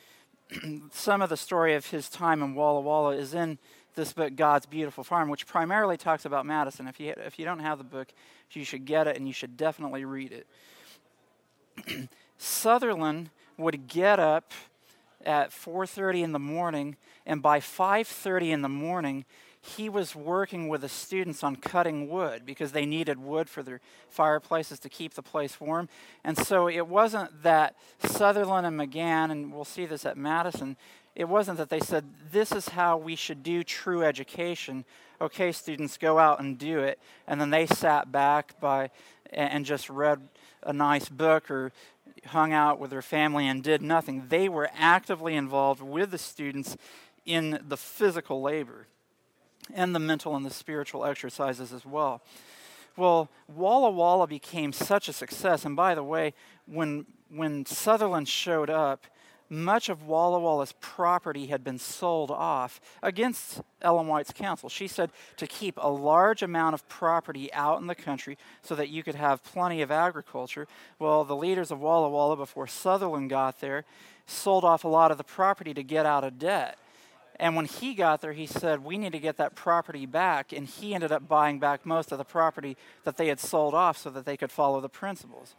some 0.92 1.22
of 1.22 1.30
the 1.30 1.38
story 1.38 1.76
of 1.76 1.88
his 1.88 2.10
time 2.10 2.42
in 2.42 2.56
Walla 2.56 2.82
Walla 2.82 3.16
is 3.16 3.34
in 3.34 3.58
this 3.96 4.14
book, 4.14 4.36
God's 4.36 4.66
Beautiful 4.66 5.04
Farm, 5.04 5.28
which 5.28 5.48
primarily 5.48 5.98
talks 5.98 6.26
about 6.26 6.46
Madison. 6.46 6.88
If 6.88 7.00
you, 7.00 7.14
if 7.18 7.40
you 7.40 7.46
don't 7.46 7.60
have 7.60 7.80
the 7.80 7.84
book, 7.84 8.10
you 8.52 8.64
should 8.64 8.86
get 8.86 9.08
it 9.08 9.18
and 9.18 9.28
you 9.28 9.34
should 9.34 9.58
definitely 9.58 10.06
read 10.06 10.32
it. 11.86 12.10
Sutherland 12.38 13.32
would 13.58 13.88
get 13.88 14.20
up 14.20 14.54
at 15.26 15.50
4:30 15.50 16.24
in 16.24 16.32
the 16.32 16.40
morning 16.40 16.96
and 17.26 17.42
by 17.42 17.60
5:30 17.60 18.52
in 18.52 18.62
the 18.62 18.70
morning 18.70 19.26
he 19.68 19.90
was 19.90 20.16
working 20.16 20.68
with 20.68 20.82
the 20.82 20.90
students 20.90 21.44
on 21.44 21.56
cutting 21.56 22.10
wood 22.10 22.46
because 22.46 22.72
they 22.72 22.86
needed 22.86 23.20
wood 23.20 23.50
for 23.50 23.64
their 23.64 23.82
fireplaces 24.10 24.80
to 24.80 24.90
keep 24.90 25.14
the 25.14 25.22
place 25.22 25.60
warm. 25.60 25.90
And 26.24 26.38
so 26.38 26.70
it 26.70 26.88
wasn't 26.88 27.44
that 27.44 27.76
Sutherland 28.00 28.66
and 28.66 28.78
Magan, 28.78 29.32
and 29.32 29.54
we'll 29.54 29.66
see 29.66 29.86
this 29.86 30.06
at 30.06 30.18
Madison, 30.18 30.78
it 31.16 31.28
wasn't 31.28 31.58
that 31.58 31.70
they 31.70 31.80
said, 31.80 32.06
this 32.32 32.52
is 32.52 32.70
how 32.70 32.98
we 32.98 33.16
should 33.16 33.42
do 33.42 33.64
true 33.64 34.04
education. 34.04 34.86
Okay, 35.20 35.52
students, 35.52 35.98
go 35.98 36.20
out 36.20 36.40
and 36.40 36.58
do 36.58 36.80
it. 36.80 37.00
And 37.26 37.42
then 37.42 37.50
they 37.50 37.66
sat 37.66 38.12
back 38.12 38.60
by 38.60 38.92
and 39.32 39.66
just 39.66 39.90
read 39.90 40.22
a 40.64 40.72
nice 40.72 41.10
book 41.10 41.50
or 41.50 41.72
hung 42.28 42.54
out 42.54 42.80
with 42.80 42.92
their 42.92 43.02
family 43.02 43.48
and 43.48 43.64
did 43.64 43.82
nothing. 43.82 44.26
They 44.30 44.48
were 44.48 44.70
actively 44.76 45.36
involved 45.36 45.82
with 45.82 46.12
the 46.12 46.18
students 46.18 46.78
in 47.26 47.60
the 47.68 47.78
physical 47.78 48.42
labor 48.42 48.88
and 49.74 49.94
the 49.94 50.00
mental 50.00 50.36
and 50.36 50.46
the 50.46 50.50
spiritual 50.50 51.06
exercises 51.06 51.74
as 51.74 51.86
well. 51.86 52.22
Well, 52.96 53.30
Walla 53.48 53.92
Walla 53.92 54.28
became 54.28 54.74
such 54.74 55.08
a 55.08 55.14
success. 55.14 55.66
And 55.66 55.76
by 55.76 55.94
the 55.94 56.04
way, 56.04 56.34
when, 56.66 57.06
when 57.30 57.66
Sutherland 57.66 58.28
showed 58.28 58.70
up, 58.70 59.06
much 59.50 59.88
of 59.88 60.04
Walla 60.04 60.40
Walla's 60.40 60.74
property 60.82 61.48
had 61.48 61.64
been 61.64 61.78
sold 61.78 62.32
off 62.32 62.82
against 63.02 63.62
Ellen 63.82 64.08
White's 64.08 64.34
counsel. 64.34 64.68
She 64.68 64.88
said 64.88 65.12
to 65.38 65.48
keep 65.48 65.78
a 65.78 65.90
large 65.90 66.42
amount 66.44 66.74
of 66.74 66.88
property 66.90 67.54
out 67.54 67.80
in 67.80 67.88
the 67.88 67.96
country 67.96 68.38
so 68.62 68.76
that 68.76 68.90
you 68.90 69.04
could 69.04 69.16
have 69.16 69.44
plenty 69.44 69.82
of 69.82 69.90
agriculture. 69.90 70.68
Well, 71.00 71.24
the 71.24 71.36
leaders 71.36 71.72
of 71.72 71.80
Walla 71.80 72.10
Walla, 72.10 72.36
before 72.36 72.68
Sutherland 72.68 73.30
got 73.30 73.62
there, 73.62 73.86
sold 74.26 74.66
off 74.66 74.84
a 74.84 74.90
lot 74.90 75.12
of 75.12 75.18
the 75.18 75.24
property 75.24 75.74
to 75.74 75.84
get 75.84 76.06
out 76.06 76.26
of 76.26 76.38
debt. 76.38 76.78
And 77.40 77.56
when 77.56 77.66
he 77.66 77.94
got 77.94 78.22
there, 78.22 78.34
he 78.34 78.48
said, 78.48 78.84
We 78.84 78.98
need 78.98 79.12
to 79.12 79.20
get 79.20 79.38
that 79.38 79.56
property 79.56 80.06
back. 80.06 80.52
And 80.52 80.68
he 80.68 80.94
ended 80.94 81.12
up 81.12 81.28
buying 81.28 81.60
back 81.60 81.86
most 81.86 82.12
of 82.12 82.18
the 82.18 82.26
property 82.26 82.78
that 83.04 83.18
they 83.18 83.28
had 83.28 83.40
sold 83.40 83.74
off 83.74 83.98
so 83.98 84.10
that 84.10 84.26
they 84.26 84.38
could 84.38 84.52
follow 84.52 84.82
the 84.82 84.90
principles. 84.90 85.56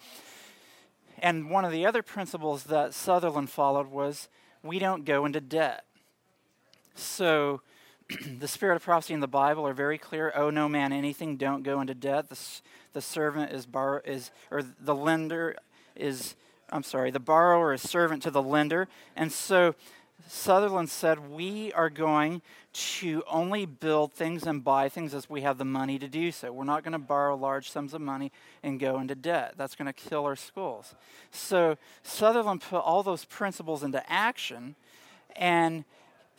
And 1.21 1.51
one 1.51 1.65
of 1.65 1.73
the 1.73 1.87
other 1.87 2.03
principles 2.03 2.65
that 2.65 2.95
Sutherland 2.95 3.51
followed 3.51 3.89
was 3.89 4.29
we 4.63 4.79
don't 4.79 5.05
go 5.05 5.25
into 5.25 5.41
debt. 5.41 5.85
So 6.95 7.63
the 8.39 8.49
spirit 8.49 8.77
of 8.77 8.83
prophecy 8.83 9.15
in 9.15 9.21
the 9.21 9.29
Bible 9.29 9.67
are 9.67 9.75
very 9.75 9.99
clear. 9.99 10.33
Owe 10.35 10.51
no 10.51 10.69
man 10.69 10.93
anything. 10.93 11.37
Don't 11.37 11.63
go 11.63 11.81
into 11.81 11.95
debt. 11.95 12.29
The, 12.29 12.39
the 12.93 13.01
servant 13.01 13.53
is 13.53 13.67
bar 13.67 14.03
is 14.05 14.31
or 14.51 14.63
the 14.63 14.95
lender 14.95 15.57
is. 15.95 16.35
I'm 16.71 16.83
sorry. 16.83 17.11
The 17.11 17.21
borrower 17.21 17.73
is 17.73 17.81
servant 17.81 18.23
to 18.25 18.31
the 18.31 18.43
lender, 18.43 18.89
and 19.17 19.33
so 19.33 19.75
Sutherland 20.27 20.91
said, 20.91 21.31
We 21.31 21.73
are 21.73 21.91
going 21.91 22.43
to 22.73 23.23
only 23.31 23.67
build 23.67 24.13
things 24.13 24.47
and 24.47 24.63
buy 24.63 24.89
things 24.89 25.15
as 25.15 25.31
we 25.31 25.41
have 25.43 25.59
the 25.59 25.65
money 25.65 25.99
to 25.99 26.09
do 26.09 26.33
so. 26.33 26.53
We're 26.53 26.65
not 26.65 26.83
going 26.83 26.93
to 26.93 26.99
borrow 26.99 27.37
large 27.37 27.71
sums 27.71 27.95
of 27.95 28.01
money 28.01 28.33
and 28.63 28.79
go 28.79 29.01
into 29.01 29.15
debt. 29.15 29.55
That's 29.57 29.75
going 29.75 29.87
to 29.87 29.93
kill 29.93 30.25
our 30.25 30.37
schools. 30.37 30.95
So 31.31 31.77
Sutherland 32.03 32.63
put 32.63 32.79
all 32.79 33.03
those 33.03 33.25
principles 33.25 33.83
into 33.83 34.03
action, 34.11 34.75
and 35.35 35.85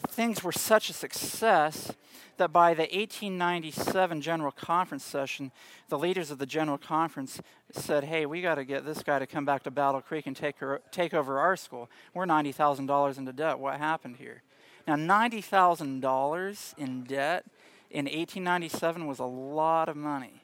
things 0.07 0.43
were 0.43 0.51
such 0.51 0.89
a 0.89 0.93
success 0.93 1.93
that 2.39 2.51
by 2.51 2.73
the 2.73 2.83
1897 2.83 4.21
General 4.21 4.51
Conference 4.51 5.03
session, 5.03 5.51
the 5.89 5.99
leaders 5.99 6.31
of 6.31 6.39
the 6.39 6.45
General 6.45 6.77
Conference 6.77 7.39
said, 7.71 8.05
Hey, 8.05 8.25
we 8.25 8.41
got 8.41 8.55
to 8.55 8.65
get 8.65 8.85
this 8.85 9.03
guy 9.03 9.19
to 9.19 9.27
come 9.27 9.45
back 9.45 9.63
to 9.63 9.71
Battle 9.71 10.01
Creek 10.01 10.25
and 10.25 10.35
take, 10.35 10.57
her, 10.57 10.81
take 10.91 11.13
over 11.13 11.37
our 11.37 11.55
school. 11.55 11.89
We're 12.13 12.25
$90,000 12.25 13.17
into 13.17 13.33
debt. 13.33 13.59
What 13.59 13.77
happened 13.77 14.17
here? 14.17 14.41
Now, 14.87 14.95
$90,000 14.95 16.77
in 16.77 17.03
debt 17.03 17.45
in 17.91 18.05
1897 18.05 19.05
was 19.05 19.19
a 19.19 19.25
lot 19.25 19.87
of 19.89 19.95
money, 19.95 20.41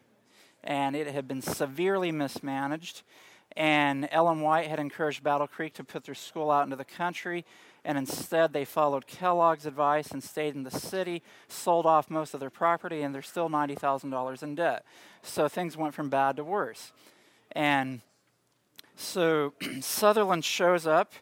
and 0.64 0.96
it 0.96 1.08
had 1.08 1.28
been 1.28 1.42
severely 1.42 2.12
mismanaged. 2.12 3.02
And 3.58 4.10
Ellen 4.12 4.42
White 4.42 4.68
had 4.68 4.80
encouraged 4.80 5.24
Battle 5.24 5.48
Creek 5.48 5.74
to 5.76 5.84
put 5.84 6.04
their 6.04 6.16
school 6.16 6.52
out 6.52 6.66
into 6.66 6.76
the 6.76 6.86
country 6.86 7.46
and 7.86 8.00
instead 8.00 8.52
they 8.52 8.66
followed 8.66 9.06
Kellogg's 9.06 9.68
advice 9.68 10.10
and 10.10 10.24
stayed 10.24 10.56
in 10.56 10.64
the 10.64 10.72
city, 10.72 11.22
sold 11.48 11.86
off 11.86 12.10
most 12.10 12.34
of 12.34 12.40
their 12.40 12.50
property, 12.50 13.04
and 13.04 13.14
they're 13.14 13.22
still 13.22 13.48
$90,000 13.48 14.44
in 14.44 14.56
debt. 14.56 14.84
So 15.22 15.48
things 15.48 15.78
went 15.78 15.94
from 15.94 16.10
bad 16.10 16.36
to 16.38 16.44
worse. 16.44 16.92
And 17.52 18.02
so 18.96 19.54
Sutherland 19.80 20.44
shows 20.44 20.88
up, 20.88 21.14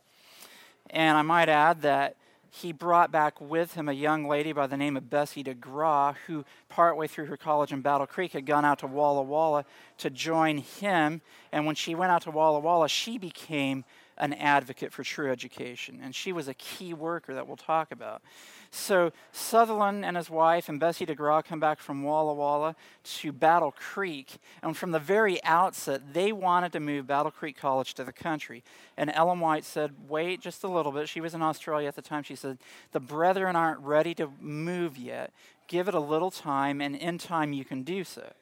and 0.89 1.17
I 1.17 1.21
might 1.21 1.49
add 1.49 1.81
that 1.81 2.15
he 2.49 2.71
brought 2.71 3.11
back 3.11 3.41
with 3.41 3.73
him 3.73 3.89
a 3.89 3.93
young 3.93 4.25
lady 4.25 4.53
by 4.53 4.67
the 4.67 4.77
name 4.77 4.95
of 4.95 5.09
Bessie 5.09 5.43
DeGraw, 5.43 6.15
who, 6.27 6.45
partway 6.69 7.07
through 7.07 7.25
her 7.25 7.35
college 7.35 7.73
in 7.73 7.81
Battle 7.81 8.05
Creek, 8.05 8.33
had 8.33 8.45
gone 8.45 8.63
out 8.63 8.79
to 8.79 8.87
Walla 8.87 9.23
Walla 9.23 9.65
to 9.97 10.09
join 10.11 10.59
him. 10.59 11.21
And 11.51 11.65
when 11.65 11.75
she 11.75 11.95
went 11.95 12.11
out 12.11 12.21
to 12.21 12.31
Walla 12.31 12.59
Walla, 12.59 12.87
she 12.87 13.17
became 13.17 13.83
an 14.17 14.33
advocate 14.33 14.93
for 14.93 15.03
true 15.03 15.31
education, 15.31 15.99
and 16.01 16.13
she 16.13 16.31
was 16.31 16.47
a 16.47 16.53
key 16.53 16.93
worker 16.93 17.33
that 17.33 17.47
we'll 17.47 17.57
talk 17.57 17.91
about. 17.91 18.21
So 18.69 19.11
Sutherland 19.31 20.05
and 20.05 20.17
his 20.17 20.29
wife 20.29 20.69
and 20.69 20.79
Bessie 20.79 21.05
DeGraw 21.05 21.43
come 21.43 21.59
back 21.59 21.79
from 21.79 22.03
Walla 22.03 22.33
Walla 22.33 22.75
to 23.03 23.31
Battle 23.31 23.71
Creek, 23.71 24.37
and 24.61 24.75
from 24.75 24.91
the 24.91 24.99
very 24.99 25.43
outset, 25.43 26.13
they 26.13 26.31
wanted 26.31 26.71
to 26.73 26.79
move 26.79 27.07
Battle 27.07 27.31
Creek 27.31 27.57
College 27.57 27.93
to 27.95 28.03
the 28.03 28.13
country. 28.13 28.63
And 28.97 29.11
Ellen 29.11 29.39
White 29.39 29.65
said, 29.65 30.07
"Wait 30.07 30.41
just 30.41 30.63
a 30.63 30.67
little 30.67 30.91
bit." 30.91 31.09
She 31.09 31.21
was 31.21 31.33
in 31.33 31.41
Australia 31.41 31.87
at 31.87 31.95
the 31.95 32.01
time. 32.01 32.23
She 32.23 32.35
said, 32.35 32.59
"The 32.91 32.99
brethren 32.99 33.55
aren't 33.55 33.79
ready 33.79 34.13
to 34.15 34.31
move 34.39 34.97
yet. 34.97 35.33
Give 35.67 35.87
it 35.87 35.93
a 35.93 35.99
little 35.99 36.31
time, 36.31 36.81
and 36.81 36.95
in 36.95 37.17
time 37.17 37.53
you 37.53 37.65
can 37.65 37.83
do 37.83 38.03
so." 38.03 38.33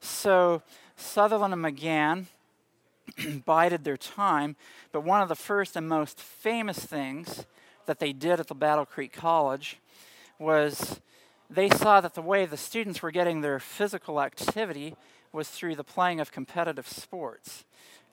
So 0.00 0.62
Sutherland 0.96 1.52
and 1.52 1.62
Magan 1.62 2.28
bided 3.44 3.84
their 3.84 3.96
time. 3.96 4.56
But 4.92 5.04
one 5.04 5.22
of 5.22 5.28
the 5.28 5.34
first 5.34 5.76
and 5.76 5.88
most 5.88 6.20
famous 6.20 6.78
things 6.78 7.46
that 7.86 7.98
they 7.98 8.12
did 8.12 8.40
at 8.40 8.48
the 8.48 8.54
Battle 8.54 8.86
Creek 8.86 9.12
College 9.12 9.78
was 10.38 11.00
they 11.50 11.68
saw 11.68 12.00
that 12.00 12.14
the 12.14 12.22
way 12.22 12.46
the 12.46 12.56
students 12.56 13.02
were 13.02 13.10
getting 13.10 13.40
their 13.40 13.58
physical 13.58 14.20
activity 14.20 14.94
was 15.32 15.48
through 15.48 15.76
the 15.76 15.84
playing 15.84 16.20
of 16.20 16.32
competitive 16.32 16.86
sports. 16.88 17.64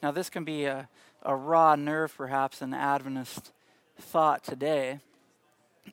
Now, 0.01 0.11
this 0.11 0.29
can 0.29 0.43
be 0.43 0.65
a, 0.65 0.89
a 1.23 1.35
raw 1.35 1.75
nerve, 1.75 2.15
perhaps, 2.15 2.61
in 2.61 2.73
Adventist 2.73 3.51
thought 3.99 4.43
today. 4.43 4.99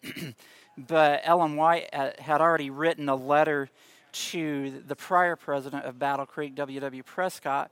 but 0.79 1.21
Ellen 1.25 1.57
White 1.57 1.93
had 1.93 2.41
already 2.41 2.71
written 2.71 3.09
a 3.09 3.17
letter 3.17 3.69
to 4.13 4.83
the 4.87 4.97
prior 4.97 5.37
president 5.37 5.85
of 5.85 5.99
Battle 5.99 6.27
Creek, 6.27 6.55
W.W. 6.55 7.03
Prescott, 7.03 7.71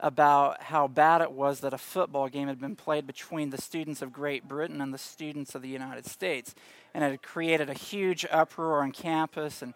about 0.00 0.62
how 0.62 0.88
bad 0.88 1.20
it 1.20 1.30
was 1.30 1.60
that 1.60 1.74
a 1.74 1.78
football 1.78 2.28
game 2.28 2.48
had 2.48 2.60
been 2.60 2.74
played 2.74 3.06
between 3.06 3.50
the 3.50 3.60
students 3.60 4.00
of 4.00 4.12
Great 4.12 4.48
Britain 4.48 4.80
and 4.80 4.92
the 4.92 4.98
students 4.98 5.54
of 5.54 5.62
the 5.62 5.68
United 5.68 6.06
States. 6.06 6.54
And 6.94 7.04
it 7.04 7.10
had 7.10 7.22
created 7.22 7.68
a 7.68 7.74
huge 7.74 8.26
uproar 8.30 8.82
on 8.82 8.92
campus 8.92 9.60
and, 9.60 9.74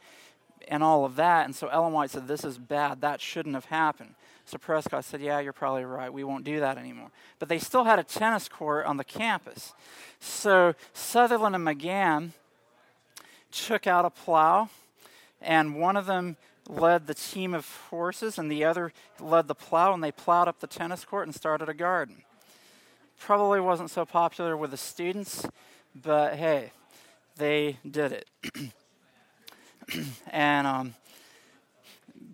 and 0.66 0.82
all 0.82 1.04
of 1.04 1.16
that. 1.16 1.44
And 1.44 1.54
so 1.54 1.68
Ellen 1.68 1.92
White 1.92 2.10
said, 2.10 2.26
This 2.26 2.42
is 2.42 2.56
bad. 2.56 3.02
That 3.02 3.20
shouldn't 3.20 3.54
have 3.54 3.66
happened. 3.66 4.14
So 4.46 4.56
Prescott 4.56 5.04
said, 5.04 5.20
Yeah, 5.20 5.40
you're 5.40 5.52
probably 5.52 5.84
right. 5.84 6.12
We 6.12 6.24
won't 6.24 6.44
do 6.44 6.58
that 6.60 6.78
anymore. 6.78 7.10
But 7.38 7.50
they 7.50 7.58
still 7.58 7.84
had 7.84 7.98
a 7.98 8.04
tennis 8.04 8.48
court 8.48 8.86
on 8.86 8.96
the 8.96 9.04
campus. 9.04 9.74
So 10.20 10.74
Sutherland 10.94 11.54
and 11.54 11.64
Magan 11.64 12.32
took 13.52 13.86
out 13.86 14.04
a 14.04 14.10
plow, 14.10 14.68
and 15.40 15.76
one 15.76 15.96
of 15.96 16.06
them 16.06 16.36
led 16.68 17.06
the 17.06 17.14
team 17.14 17.54
of 17.54 17.68
horses, 17.90 18.38
and 18.38 18.50
the 18.50 18.64
other 18.64 18.92
led 19.20 19.48
the 19.48 19.54
plow, 19.54 19.92
and 19.92 20.02
they 20.02 20.12
plowed 20.12 20.48
up 20.48 20.60
the 20.60 20.66
tennis 20.66 21.04
court 21.04 21.26
and 21.26 21.34
started 21.34 21.68
a 21.68 21.74
garden. 21.74 22.22
Probably 23.18 23.60
wasn't 23.60 23.90
so 23.90 24.04
popular 24.04 24.56
with 24.56 24.70
the 24.70 24.76
students, 24.76 25.46
but 25.94 26.36
hey, 26.36 26.72
they 27.36 27.78
did 27.88 28.12
it. 28.12 28.28
and 30.30 30.66
um, 30.66 30.94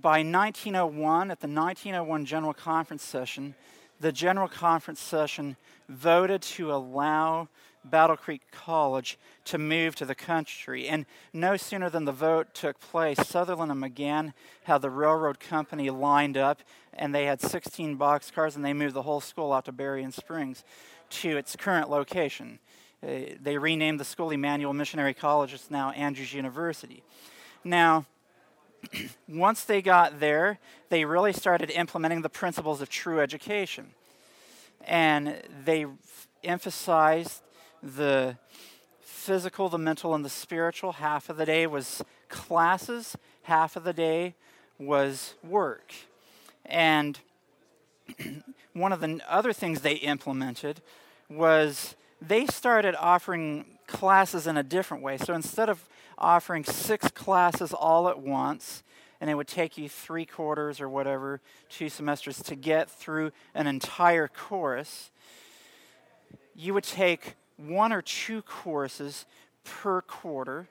by 0.00 0.22
1901, 0.22 1.30
at 1.30 1.40
the 1.40 1.46
1901 1.46 2.24
General 2.24 2.54
Conference 2.54 3.02
session, 3.02 3.54
the 4.00 4.12
General 4.12 4.48
Conference 4.48 5.00
session 5.00 5.56
voted 5.88 6.40
to 6.40 6.72
allow 6.72 7.48
Battle 7.84 8.16
Creek 8.16 8.42
College 8.50 9.18
to 9.46 9.58
move 9.58 9.94
to 9.96 10.04
the 10.04 10.14
country. 10.14 10.86
And 10.88 11.06
no 11.32 11.56
sooner 11.56 11.88
than 11.90 12.04
the 12.04 12.12
vote 12.12 12.54
took 12.54 12.78
place, 12.80 13.18
Sutherland 13.26 13.70
and 13.70 13.80
Magan 13.80 14.34
had 14.64 14.82
the 14.82 14.90
railroad 14.90 15.40
company 15.40 15.90
lined 15.90 16.36
up, 16.36 16.62
and 16.92 17.14
they 17.14 17.24
had 17.24 17.40
16 17.40 17.96
boxcars, 17.98 18.56
and 18.56 18.64
they 18.64 18.72
moved 18.72 18.94
the 18.94 19.02
whole 19.02 19.20
school 19.20 19.52
out 19.52 19.64
to 19.64 19.72
Berrien 19.72 20.12
Springs 20.12 20.64
to 21.10 21.36
its 21.36 21.56
current 21.56 21.90
location. 21.90 22.58
Uh, 23.02 23.34
they 23.40 23.56
renamed 23.56 23.98
the 23.98 24.04
school 24.04 24.30
Emmanuel 24.30 24.74
Missionary 24.74 25.14
College. 25.14 25.54
It's 25.54 25.70
now 25.70 25.90
Andrews 25.92 26.34
University. 26.34 27.02
Now, 27.64 28.06
once 29.28 29.64
they 29.64 29.80
got 29.80 30.20
there, 30.20 30.58
they 30.90 31.04
really 31.04 31.32
started 31.32 31.70
implementing 31.70 32.22
the 32.22 32.28
principles 32.28 32.82
of 32.82 32.90
true 32.90 33.20
education. 33.20 33.94
And 34.86 35.40
they 35.64 35.86
emphasized 36.44 37.42
the 37.82 38.36
physical, 39.00 39.68
the 39.68 39.78
mental, 39.78 40.14
and 40.14 40.24
the 40.24 40.30
spiritual. 40.30 40.92
Half 40.92 41.28
of 41.28 41.36
the 41.36 41.46
day 41.46 41.66
was 41.66 42.02
classes, 42.28 43.16
half 43.42 43.76
of 43.76 43.84
the 43.84 43.92
day 43.92 44.34
was 44.78 45.34
work. 45.42 45.92
And 46.64 47.18
one 48.72 48.92
of 48.92 49.00
the 49.00 49.20
other 49.28 49.52
things 49.52 49.80
they 49.80 49.94
implemented 49.94 50.80
was 51.28 51.96
they 52.20 52.46
started 52.46 52.94
offering 52.96 53.78
classes 53.86 54.46
in 54.46 54.56
a 54.56 54.62
different 54.62 55.02
way. 55.02 55.16
So 55.18 55.34
instead 55.34 55.68
of 55.68 55.88
offering 56.18 56.64
six 56.64 57.10
classes 57.10 57.72
all 57.72 58.08
at 58.08 58.20
once, 58.20 58.82
and 59.20 59.28
it 59.28 59.34
would 59.34 59.48
take 59.48 59.76
you 59.76 59.88
three 59.88 60.24
quarters 60.24 60.80
or 60.80 60.88
whatever, 60.88 61.40
two 61.68 61.88
semesters 61.88 62.42
to 62.42 62.54
get 62.54 62.90
through 62.90 63.32
an 63.54 63.66
entire 63.66 64.28
course, 64.28 65.10
you 66.54 66.74
would 66.74 66.84
take 66.84 67.34
one 67.60 67.92
or 67.92 68.02
two 68.02 68.42
courses 68.42 69.26
per 69.64 70.00
quarter, 70.02 70.66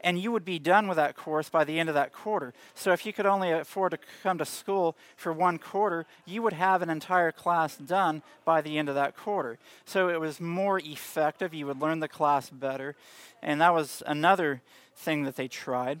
and 0.00 0.18
you 0.18 0.30
would 0.32 0.44
be 0.44 0.58
done 0.58 0.86
with 0.86 0.96
that 0.96 1.16
course 1.16 1.48
by 1.48 1.64
the 1.64 1.78
end 1.78 1.88
of 1.88 1.94
that 1.94 2.12
quarter. 2.12 2.52
So 2.74 2.92
if 2.92 3.06
you 3.06 3.12
could 3.12 3.24
only 3.24 3.50
afford 3.50 3.92
to 3.92 3.98
come 4.22 4.36
to 4.38 4.44
school 4.44 4.96
for 5.16 5.32
one 5.32 5.58
quarter, 5.58 6.04
you 6.26 6.42
would 6.42 6.52
have 6.52 6.82
an 6.82 6.90
entire 6.90 7.32
class 7.32 7.76
done 7.76 8.22
by 8.44 8.60
the 8.60 8.76
end 8.76 8.90
of 8.90 8.94
that 8.96 9.16
quarter. 9.16 9.58
So 9.86 10.10
it 10.10 10.20
was 10.20 10.40
more 10.40 10.78
effective. 10.78 11.54
You 11.54 11.66
would 11.66 11.80
learn 11.80 12.00
the 12.00 12.08
class 12.08 12.50
better. 12.50 12.96
And 13.42 13.60
that 13.62 13.72
was 13.72 14.02
another 14.06 14.60
thing 14.94 15.24
that 15.24 15.36
they 15.36 15.48
tried. 15.48 16.00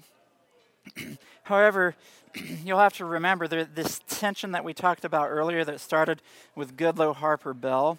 However, 1.44 1.94
you'll 2.64 2.78
have 2.78 2.94
to 2.94 3.06
remember 3.06 3.48
this 3.48 4.00
tension 4.06 4.52
that 4.52 4.64
we 4.64 4.74
talked 4.74 5.06
about 5.06 5.28
earlier 5.30 5.64
that 5.64 5.80
started 5.80 6.20
with 6.54 6.76
Goodloe 6.76 7.16
Harper 7.16 7.54
Bell 7.54 7.98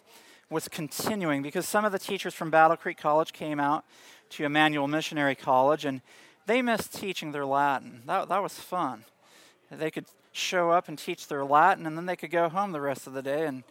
was 0.55 0.69
continuing 0.69 1.41
because 1.41 1.67
some 1.67 1.83
of 1.83 1.91
the 1.91 1.99
teachers 1.99 2.33
from 2.33 2.49
Battle 2.49 2.77
Creek 2.77 2.97
College 2.97 3.33
came 3.33 3.59
out 3.59 3.83
to 4.29 4.45
Emmanuel 4.45 4.87
Missionary 4.87 5.35
College 5.35 5.83
and 5.83 5.99
they 6.45 6.61
missed 6.61 6.93
teaching 6.93 7.33
their 7.33 7.45
Latin. 7.45 8.03
That, 8.05 8.29
that 8.29 8.41
was 8.41 8.53
fun. 8.53 9.03
They 9.69 9.91
could 9.91 10.05
show 10.31 10.71
up 10.71 10.87
and 10.87 10.97
teach 10.97 11.27
their 11.27 11.43
Latin 11.43 11.85
and 11.85 11.97
then 11.97 12.05
they 12.05 12.15
could 12.15 12.31
go 12.31 12.47
home 12.47 12.71
the 12.71 12.79
rest 12.79 13.05
of 13.05 13.11
the 13.11 13.21
day 13.21 13.45
and, 13.45 13.63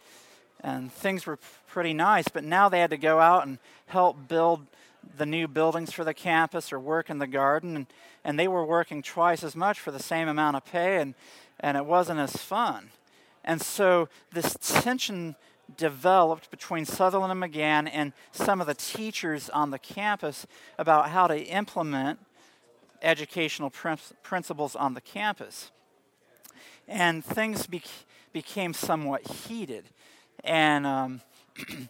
and 0.60 0.92
things 0.92 1.24
were 1.24 1.38
pretty 1.66 1.94
nice. 1.94 2.28
But 2.28 2.44
now 2.44 2.68
they 2.68 2.80
had 2.80 2.90
to 2.90 2.98
go 2.98 3.18
out 3.18 3.46
and 3.46 3.58
help 3.86 4.28
build 4.28 4.66
the 5.16 5.24
new 5.24 5.48
buildings 5.48 5.90
for 5.90 6.04
the 6.04 6.12
campus 6.12 6.70
or 6.70 6.78
work 6.78 7.08
in 7.08 7.18
the 7.18 7.26
garden, 7.26 7.76
and, 7.76 7.86
and 8.24 8.38
they 8.38 8.48
were 8.48 8.64
working 8.64 9.02
twice 9.02 9.42
as 9.42 9.56
much 9.56 9.80
for 9.80 9.90
the 9.90 9.98
same 9.98 10.28
amount 10.28 10.56
of 10.56 10.66
pay, 10.66 10.98
and, 10.98 11.14
and 11.60 11.78
it 11.78 11.86
wasn't 11.86 12.20
as 12.20 12.36
fun. 12.36 12.90
And 13.42 13.62
so 13.62 14.08
this 14.32 14.56
tension 14.60 15.36
developed 15.76 16.50
between 16.50 16.84
Sutherland 16.84 17.30
and 17.30 17.40
Magan 17.40 17.88
and 17.88 18.12
some 18.32 18.60
of 18.60 18.66
the 18.66 18.74
teachers 18.74 19.48
on 19.50 19.70
the 19.70 19.78
campus 19.78 20.46
about 20.78 21.10
how 21.10 21.26
to 21.26 21.38
implement 21.38 22.18
educational 23.02 23.70
principles 23.70 24.74
on 24.74 24.94
the 24.94 25.00
campus. 25.00 25.70
And 26.88 27.24
things 27.24 27.66
be- 27.66 27.82
became 28.32 28.74
somewhat 28.74 29.26
heated. 29.26 29.84
And 30.42 30.86
um, 30.86 31.20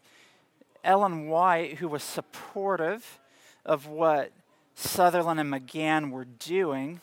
Ellen 0.84 1.28
White, 1.28 1.78
who 1.78 1.88
was 1.88 2.02
supportive 2.02 3.18
of 3.64 3.86
what 3.86 4.32
Sutherland 4.74 5.40
and 5.40 5.50
Magan 5.50 6.10
were 6.10 6.24
doing, 6.24 7.00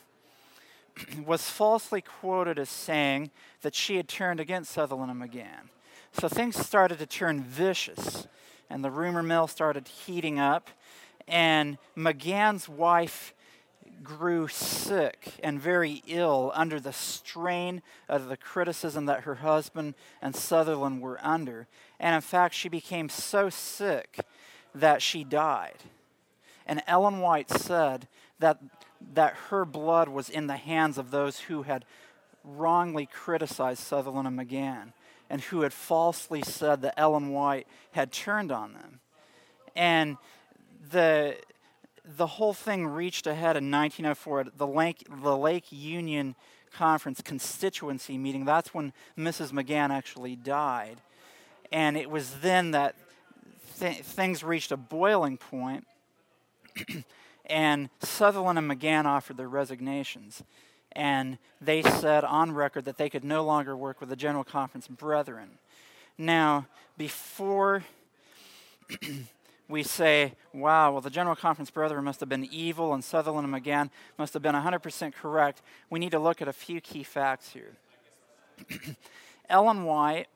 was 1.25 1.49
falsely 1.49 2.01
quoted 2.01 2.59
as 2.59 2.69
saying 2.69 3.31
that 3.61 3.75
she 3.75 3.97
had 3.97 4.07
turned 4.07 4.39
against 4.39 4.71
Sutherland 4.71 5.11
and 5.11 5.19
Magan. 5.19 5.69
So 6.13 6.27
things 6.27 6.57
started 6.57 6.99
to 6.99 7.05
turn 7.05 7.41
vicious, 7.41 8.27
and 8.69 8.83
the 8.83 8.91
rumor 8.91 9.23
mill 9.23 9.47
started 9.47 9.87
heating 9.87 10.39
up, 10.39 10.69
and 11.27 11.77
Magan's 11.95 12.67
wife 12.67 13.33
grew 14.03 14.47
sick 14.47 15.33
and 15.43 15.59
very 15.59 16.01
ill 16.07 16.51
under 16.55 16.79
the 16.79 16.93
strain 16.93 17.81
of 18.09 18.27
the 18.27 18.37
criticism 18.37 19.05
that 19.05 19.21
her 19.21 19.35
husband 19.35 19.93
and 20.21 20.35
Sutherland 20.35 21.01
were 21.01 21.19
under. 21.21 21.67
And 21.99 22.15
in 22.15 22.21
fact, 22.21 22.55
she 22.55 22.69
became 22.69 23.09
so 23.09 23.49
sick 23.49 24.19
that 24.73 25.01
she 25.01 25.23
died. 25.23 25.77
And 26.65 26.81
Ellen 26.87 27.19
White 27.19 27.49
said 27.49 28.07
that, 28.39 28.59
that 29.13 29.35
her 29.49 29.65
blood 29.65 30.09
was 30.09 30.29
in 30.29 30.47
the 30.47 30.57
hands 30.57 30.97
of 30.97 31.11
those 31.11 31.39
who 31.41 31.63
had 31.63 31.85
wrongly 32.43 33.05
criticized 33.05 33.83
Sutherland 33.83 34.27
and 34.27 34.35
Magan 34.35 34.93
and 35.29 35.41
who 35.41 35.61
had 35.61 35.73
falsely 35.73 36.41
said 36.41 36.81
that 36.81 36.93
Ellen 36.97 37.29
White 37.29 37.67
had 37.91 38.11
turned 38.11 38.51
on 38.51 38.73
them. 38.73 38.99
And 39.75 40.17
the, 40.91 41.37
the 42.03 42.27
whole 42.27 42.53
thing 42.53 42.85
reached 42.85 43.27
a 43.27 43.33
head 43.33 43.55
in 43.55 43.71
1904 43.71 44.39
at 44.41 44.57
the 44.57 44.67
Lake, 44.67 45.07
the 45.23 45.37
Lake 45.37 45.65
Union 45.69 46.35
Conference 46.73 47.21
constituency 47.21 48.17
meeting. 48.17 48.45
That's 48.45 48.73
when 48.73 48.93
Mrs. 49.17 49.53
Magan 49.53 49.91
actually 49.91 50.35
died. 50.35 51.01
And 51.71 51.95
it 51.95 52.09
was 52.09 52.39
then 52.41 52.71
that 52.71 52.95
th- 53.79 54.01
things 54.01 54.43
reached 54.43 54.71
a 54.71 54.77
boiling 54.77 55.37
point, 55.37 55.87
and 57.51 57.89
Sutherland 57.99 58.57
and 58.57 58.67
Magan 58.67 59.05
offered 59.05 59.37
their 59.37 59.49
resignations 59.49 60.41
and 60.93 61.37
they 61.59 61.81
said 61.81 62.23
on 62.23 62.51
record 62.51 62.85
that 62.85 62.97
they 62.97 63.09
could 63.09 63.23
no 63.23 63.43
longer 63.43 63.75
work 63.75 63.99
with 63.99 64.09
the 64.09 64.15
General 64.15 64.43
Conference 64.43 64.87
brethren. 64.87 65.51
Now, 66.17 66.67
before 66.97 67.83
we 69.69 69.83
say, 69.83 70.33
wow, 70.53 70.91
well, 70.91 71.01
the 71.01 71.09
General 71.09 71.35
Conference 71.35 71.69
brethren 71.69 72.03
must 72.03 72.19
have 72.19 72.29
been 72.29 72.45
evil 72.45 72.93
and 72.93 73.03
Sutherland 73.03 73.45
and 73.45 73.51
Magan 73.51 73.89
must 74.17 74.33
have 74.33 74.41
been 74.41 74.55
100% 74.55 75.13
correct, 75.13 75.61
we 75.89 75.99
need 75.99 76.11
to 76.11 76.19
look 76.19 76.41
at 76.41 76.47
a 76.47 76.53
few 76.53 76.81
key 76.81 77.03
facts 77.03 77.49
here. 77.49 77.73
Ellen 79.49 79.83
White 79.85 80.27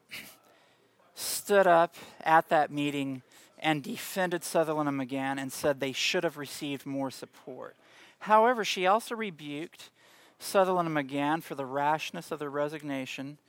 stood 1.15 1.67
up 1.67 1.95
at 2.21 2.49
that 2.49 2.71
meeting 2.71 3.21
and 3.65 3.81
defended 3.81 4.43
Sutherland 4.43 4.87
and 4.87 4.95
Magan 4.95 5.39
and 5.39 5.51
said 5.51 5.79
they 5.79 5.91
should 5.91 6.23
have 6.23 6.37
received 6.37 6.85
more 6.85 7.09
support. 7.09 7.75
However, 8.19 8.63
she 8.63 8.85
also 8.85 9.15
rebuked 9.15 9.89
Sutherland 10.37 10.85
and 10.85 10.93
Magan 10.93 11.41
for 11.41 11.55
the 11.55 11.65
rashness 11.65 12.31
of 12.31 12.37
their 12.37 12.51
resignation 12.51 13.39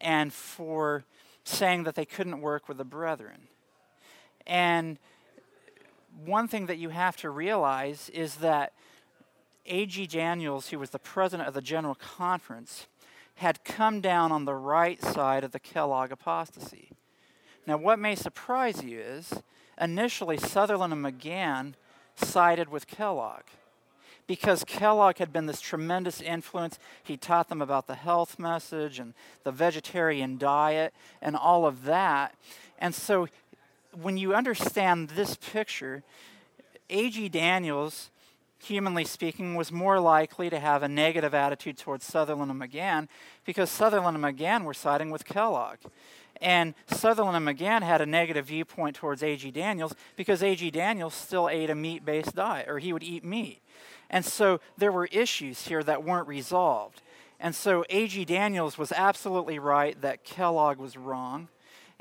and 0.00 0.32
for 0.32 1.02
saying 1.42 1.82
that 1.82 1.96
they 1.96 2.04
couldn't 2.04 2.40
work 2.40 2.68
with 2.68 2.78
the 2.78 2.84
brethren. 2.84 3.48
And 4.46 4.98
one 6.24 6.46
thing 6.46 6.66
that 6.66 6.78
you 6.78 6.90
have 6.90 7.16
to 7.16 7.30
realize 7.30 8.08
is 8.10 8.36
that 8.36 8.72
A.G. 9.66 10.06
Daniells, 10.06 10.68
who 10.68 10.78
was 10.78 10.90
the 10.90 11.00
president 11.00 11.48
of 11.48 11.54
the 11.54 11.60
General 11.60 11.96
Conference, 11.96 12.86
had 13.34 13.64
come 13.64 14.00
down 14.00 14.30
on 14.30 14.44
the 14.44 14.54
right 14.54 15.02
side 15.02 15.42
of 15.42 15.50
the 15.50 15.58
Kellogg 15.58 16.12
apostasy. 16.12 16.90
Now, 17.66 17.76
what 17.78 17.98
may 17.98 18.14
surprise 18.14 18.84
you 18.84 19.00
is 19.00 19.42
initially 19.80 20.36
Sutherland 20.36 20.92
and 20.92 21.02
Magan 21.02 21.76
sided 22.16 22.68
with 22.68 22.86
Kellogg 22.86 23.42
because 24.26 24.64
Kellogg 24.64 25.18
had 25.18 25.32
been 25.32 25.46
this 25.46 25.60
tremendous 25.60 26.20
influence. 26.20 26.78
He 27.02 27.16
taught 27.16 27.48
them 27.48 27.62
about 27.62 27.86
the 27.86 27.94
health 27.94 28.38
message 28.38 28.98
and 28.98 29.14
the 29.44 29.52
vegetarian 29.52 30.38
diet 30.38 30.92
and 31.22 31.36
all 31.36 31.66
of 31.66 31.84
that. 31.84 32.34
And 32.78 32.94
so 32.94 33.28
when 33.92 34.16
you 34.16 34.34
understand 34.34 35.10
this 35.10 35.36
picture, 35.36 36.02
A.G. 36.90 37.30
Daniells, 37.30 38.08
humanly 38.62 39.04
speaking, 39.04 39.54
was 39.54 39.70
more 39.70 40.00
likely 40.00 40.50
to 40.50 40.58
have 40.58 40.82
a 40.82 40.88
negative 40.88 41.34
attitude 41.34 41.78
towards 41.78 42.04
Sutherland 42.04 42.50
and 42.50 42.58
Magan 42.58 43.08
because 43.44 43.70
Sutherland 43.70 44.16
and 44.16 44.22
Magan 44.22 44.64
were 44.64 44.74
siding 44.74 45.10
with 45.10 45.24
Kellogg. 45.24 45.78
And 46.40 46.74
Sutherland 46.86 47.36
and 47.36 47.44
Magan 47.44 47.82
had 47.82 48.00
a 48.00 48.06
negative 48.06 48.46
viewpoint 48.46 48.96
towards 48.96 49.22
A.G. 49.22 49.52
Daniells 49.52 49.94
because 50.16 50.42
A.G. 50.42 50.70
Daniells 50.70 51.12
still 51.12 51.48
ate 51.48 51.70
a 51.70 51.74
meat 51.74 52.04
based 52.04 52.34
diet, 52.34 52.68
or 52.68 52.78
he 52.78 52.92
would 52.92 53.02
eat 53.02 53.24
meat. 53.24 53.60
And 54.10 54.24
so 54.24 54.60
there 54.76 54.92
were 54.92 55.06
issues 55.06 55.66
here 55.66 55.82
that 55.82 56.04
weren't 56.04 56.28
resolved. 56.28 57.02
And 57.38 57.54
so 57.54 57.84
A.G. 57.90 58.24
Daniells 58.24 58.78
was 58.78 58.92
absolutely 58.92 59.58
right 59.58 60.00
that 60.00 60.24
Kellogg 60.24 60.78
was 60.78 60.96
wrong, 60.96 61.48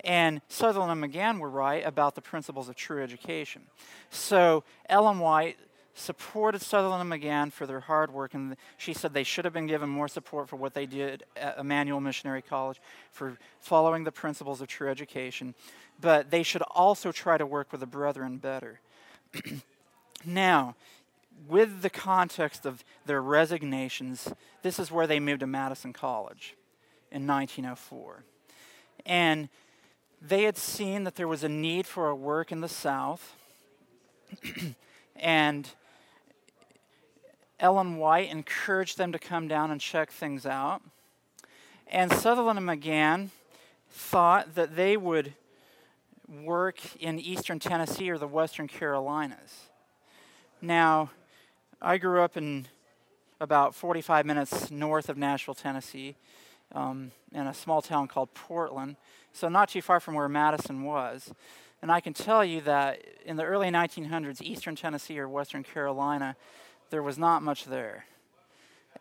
and 0.04 0.42
Sutherland 0.48 0.92
and 0.92 1.02
Magan 1.02 1.40
were 1.40 1.50
right 1.50 1.86
about 1.86 2.16
the 2.16 2.22
principles 2.22 2.70
of 2.70 2.76
true 2.76 3.02
education. 3.02 3.64
So 4.10 4.64
Ellen 4.88 5.20
White 5.20 5.58
supported 5.96 6.62
Sutherland 6.62 7.02
and 7.02 7.10
Magan 7.10 7.50
for 7.50 7.66
their 7.66 7.80
hard 7.80 8.12
work, 8.12 8.34
and 8.34 8.56
she 8.78 8.94
said 8.94 9.14
they 9.14 9.24
should 9.24 9.46
have 9.46 9.54
been 9.54 9.66
given 9.66 9.90
more 9.90 10.08
support 10.08 10.50
for 10.50 10.58
what 10.58 10.74
they 10.74 10.86
did 10.86 11.24
at 11.36 11.58
Emmanuel 11.58 12.02
Missionary 12.02 12.42
College 12.42 12.80
for 13.12 13.38
following 13.60 14.04
the 14.04 14.12
principles 14.12 14.62
of 14.62 14.68
true 14.68 14.90
education, 14.90 15.56
but 16.00 16.30
they 16.30 16.44
should 16.44 16.62
also 16.64 17.12
try 17.12 17.38
to 17.38 17.46
work 17.46 17.72
with 17.72 17.80
the 17.80 17.88
brethren 17.88 18.38
better. 18.38 18.82
now, 20.26 20.76
with 21.48 21.82
the 21.82 21.90
context 21.90 22.66
of 22.66 22.84
their 23.06 23.22
resignations, 23.22 24.32
this 24.62 24.80
is 24.80 24.92
where 24.92 25.08
they 25.08 25.20
moved 25.20 25.40
to 25.40 25.48
Madison 25.48 25.94
College 25.94 26.56
in 27.12 27.26
1904. 27.26 28.24
And 29.06 29.50
they 30.22 30.44
had 30.44 30.58
seen 30.58 31.04
that 31.04 31.16
there 31.16 31.28
was 31.28 31.44
a 31.44 31.50
need 31.50 31.86
for 31.86 32.10
a 32.10 32.16
work 32.16 32.52
in 32.52 32.62
the 32.62 32.70
South. 32.70 33.36
and 35.16 35.70
Ellen 37.60 37.98
White 37.98 38.30
encouraged 38.30 38.98
them 38.98 39.12
to 39.12 39.20
come 39.20 39.48
down 39.48 39.72
and 39.72 39.80
check 39.80 40.12
things 40.12 40.46
out. 40.46 40.82
And 41.88 42.12
Sutherland 42.12 42.58
and 42.58 42.66
Magan 42.66 43.32
thought 43.90 44.56
that 44.56 44.76
they 44.76 44.98
would 44.98 45.34
work 46.28 46.80
in 47.00 47.20
eastern 47.20 47.60
Tennessee 47.60 48.10
or 48.10 48.18
the 48.18 48.28
western 48.28 48.68
Carolinas. 48.68 49.68
Now, 50.62 51.12
I 51.82 51.98
grew 51.98 52.22
up 52.22 52.36
in 52.36 52.68
about 53.40 53.76
45 53.76 54.26
minutes 54.26 54.72
north 54.72 55.10
of 55.10 55.18
Nashville, 55.18 55.54
Tennessee, 55.54 56.16
um, 56.74 57.12
in 57.32 57.48
a 57.48 57.54
small 57.54 57.82
town 57.82 58.08
called 58.08 58.34
Portland, 58.34 58.96
so 59.34 59.48
not 59.50 59.70
too 59.70 59.82
far 59.82 60.00
from 60.00 60.16
where 60.16 60.28
Madison 60.28 60.84
was. 60.84 61.32
And 61.82 61.92
I 61.92 62.00
can 62.00 62.14
tell 62.14 62.44
you 62.44 62.62
that 62.62 63.02
in 63.26 63.38
the 63.38 63.44
early 63.44 63.70
1900s, 63.70 64.42
eastern 64.42 64.76
Tennessee 64.76 65.20
or 65.20 65.30
western 65.30 65.64
Carolina, 65.64 66.36
there 66.90 67.04
was 67.04 67.18
not 67.18 67.44
much 67.44 67.66
there. 67.66 68.06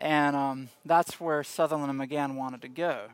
And 0.01 0.35
um, 0.35 0.69
that's 0.83 1.19
where 1.19 1.43
Sutherland 1.43 1.89
and 1.89 1.97
Magan 1.97 2.35
wanted 2.35 2.61
to 2.63 2.67
go. 2.67 3.05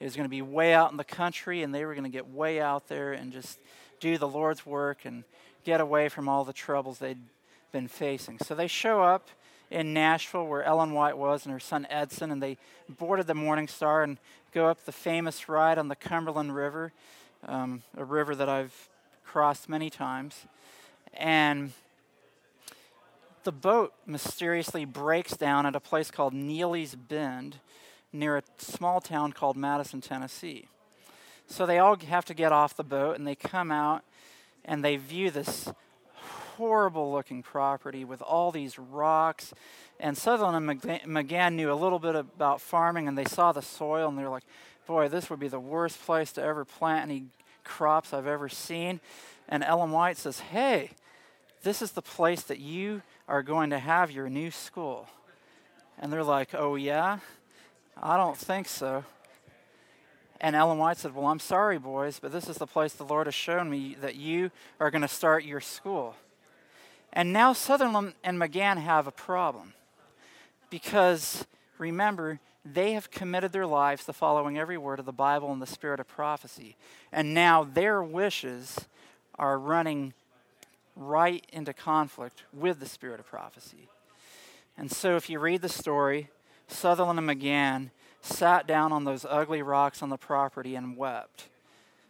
It 0.00 0.04
was 0.04 0.16
going 0.16 0.24
to 0.24 0.30
be 0.30 0.42
way 0.42 0.74
out 0.74 0.90
in 0.90 0.96
the 0.96 1.04
country, 1.04 1.62
and 1.62 1.74
they 1.74 1.84
were 1.84 1.94
going 1.94 2.04
to 2.04 2.10
get 2.10 2.28
way 2.28 2.60
out 2.60 2.88
there 2.88 3.12
and 3.12 3.32
just 3.32 3.58
do 4.00 4.18
the 4.18 4.28
Lord's 4.28 4.66
work 4.66 5.04
and 5.04 5.24
get 5.64 5.80
away 5.80 6.08
from 6.08 6.28
all 6.28 6.44
the 6.44 6.52
troubles 6.52 6.98
they'd 6.98 7.18
been 7.72 7.88
facing. 7.88 8.38
So 8.38 8.54
they 8.54 8.66
show 8.66 9.02
up 9.02 9.28
in 9.70 9.92
Nashville 9.92 10.46
where 10.46 10.62
Ellen 10.62 10.92
White 10.92 11.16
was 11.16 11.44
and 11.44 11.52
her 11.52 11.60
son 11.60 11.86
Edson, 11.90 12.30
and 12.30 12.42
they 12.42 12.56
boarded 12.88 13.26
the 13.26 13.34
Morning 13.34 13.68
Star 13.68 14.02
and 14.02 14.18
go 14.52 14.68
up 14.68 14.84
the 14.84 14.92
famous 14.92 15.48
ride 15.48 15.78
on 15.78 15.88
the 15.88 15.96
Cumberland 15.96 16.54
River, 16.54 16.92
um, 17.46 17.82
a 17.96 18.04
river 18.04 18.34
that 18.34 18.48
I've 18.48 18.88
crossed 19.24 19.68
many 19.68 19.90
times. 19.90 20.46
And 21.12 21.72
the 23.44 23.52
boat 23.52 23.92
mysteriously 24.06 24.84
breaks 24.84 25.36
down 25.36 25.66
at 25.66 25.76
a 25.76 25.80
place 25.80 26.10
called 26.10 26.34
Neely's 26.34 26.94
Bend 26.94 27.56
near 28.12 28.36
a 28.36 28.42
small 28.58 29.00
town 29.00 29.32
called 29.32 29.56
Madison, 29.56 30.00
Tennessee. 30.00 30.68
So 31.46 31.66
they 31.66 31.78
all 31.78 31.96
have 31.96 32.24
to 32.26 32.34
get 32.34 32.52
off 32.52 32.76
the 32.76 32.84
boat 32.84 33.16
and 33.16 33.26
they 33.26 33.34
come 33.34 33.70
out 33.70 34.02
and 34.64 34.84
they 34.84 34.96
view 34.96 35.30
this 35.30 35.70
horrible 36.56 37.12
looking 37.12 37.42
property 37.42 38.04
with 38.04 38.22
all 38.22 38.50
these 38.50 38.78
rocks. 38.78 39.52
And 40.00 40.16
Sutherland 40.16 40.84
and 40.84 41.06
Magan 41.06 41.56
knew 41.56 41.72
a 41.72 41.74
little 41.74 41.98
bit 41.98 42.14
about 42.14 42.60
farming, 42.60 43.08
and 43.08 43.16
they 43.18 43.24
saw 43.24 43.52
the 43.52 43.62
soil, 43.62 44.08
and 44.08 44.18
they're 44.18 44.28
like, 44.28 44.44
boy, 44.86 45.08
this 45.08 45.30
would 45.30 45.40
be 45.40 45.48
the 45.48 45.60
worst 45.60 46.00
place 46.04 46.32
to 46.32 46.42
ever 46.42 46.64
plant 46.64 47.10
any 47.10 47.24
crops 47.64 48.12
I've 48.12 48.26
ever 48.26 48.48
seen. 48.48 49.00
And 49.48 49.62
Ellen 49.62 49.90
White 49.90 50.16
says, 50.16 50.40
hey, 50.40 50.90
this 51.62 51.82
is 51.82 51.92
the 51.92 52.02
place 52.02 52.42
that 52.42 52.58
you 52.58 53.02
are 53.28 53.42
going 53.42 53.70
to 53.70 53.78
have 53.78 54.10
your 54.10 54.28
new 54.28 54.50
school. 54.50 55.08
And 55.98 56.12
they're 56.12 56.24
like, 56.24 56.54
oh, 56.54 56.74
yeah? 56.74 57.18
I 58.00 58.16
don't 58.16 58.36
think 58.36 58.68
so. 58.68 59.04
And 60.40 60.54
Ellen 60.54 60.78
White 60.78 60.98
said, 60.98 61.14
Well, 61.14 61.26
I'm 61.26 61.38
sorry, 61.38 61.78
boys, 61.78 62.18
but 62.18 62.32
this 62.32 62.48
is 62.48 62.56
the 62.56 62.66
place 62.66 62.92
the 62.92 63.04
Lord 63.04 63.26
has 63.26 63.34
shown 63.34 63.70
me 63.70 63.96
that 64.00 64.16
you 64.16 64.50
are 64.78 64.90
going 64.90 65.02
to 65.02 65.08
start 65.08 65.44
your 65.44 65.60
school. 65.60 66.16
And 67.12 67.32
now 67.32 67.52
Sutherland 67.52 68.14
and 68.24 68.38
Magan 68.38 68.78
have 68.78 69.06
a 69.06 69.12
problem. 69.12 69.72
Because 70.68 71.46
remember, 71.78 72.40
they 72.64 72.92
have 72.92 73.10
committed 73.10 73.52
their 73.52 73.66
lives 73.66 74.04
to 74.04 74.12
following 74.12 74.58
every 74.58 74.76
word 74.76 74.98
of 74.98 75.06
the 75.06 75.12
Bible 75.12 75.52
and 75.52 75.62
the 75.62 75.66
spirit 75.66 76.00
of 76.00 76.08
prophecy. 76.08 76.76
And 77.12 77.32
now 77.32 77.62
their 77.62 78.02
wishes 78.02 78.80
are 79.38 79.58
running 79.58 80.14
right 80.96 81.44
into 81.52 81.72
conflict 81.72 82.44
with 82.52 82.80
the 82.80 82.86
spirit 82.86 83.20
of 83.20 83.26
prophecy. 83.26 83.88
And 84.76 84.90
so 84.90 85.16
if 85.16 85.30
you 85.30 85.38
read 85.38 85.62
the 85.62 85.68
story, 85.68 86.30
Sutherland 86.68 87.18
and 87.18 87.26
Magan 87.26 87.90
sat 88.20 88.66
down 88.66 88.92
on 88.92 89.04
those 89.04 89.26
ugly 89.28 89.62
rocks 89.62 90.02
on 90.02 90.08
the 90.08 90.16
property 90.16 90.74
and 90.74 90.96
wept. 90.96 91.48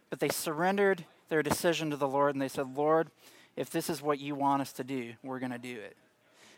But 0.09 0.19
they 0.19 0.29
surrendered 0.29 1.05
their 1.29 1.43
decision 1.43 1.89
to 1.89 1.97
the 1.97 2.07
Lord 2.07 2.35
and 2.35 2.41
they 2.41 2.47
said, 2.47 2.75
Lord, 2.75 3.09
if 3.55 3.69
this 3.69 3.89
is 3.89 4.01
what 4.01 4.19
you 4.19 4.35
want 4.35 4.61
us 4.61 4.71
to 4.73 4.83
do, 4.83 5.13
we're 5.23 5.39
going 5.39 5.51
to 5.51 5.57
do 5.57 5.75
it. 5.79 5.95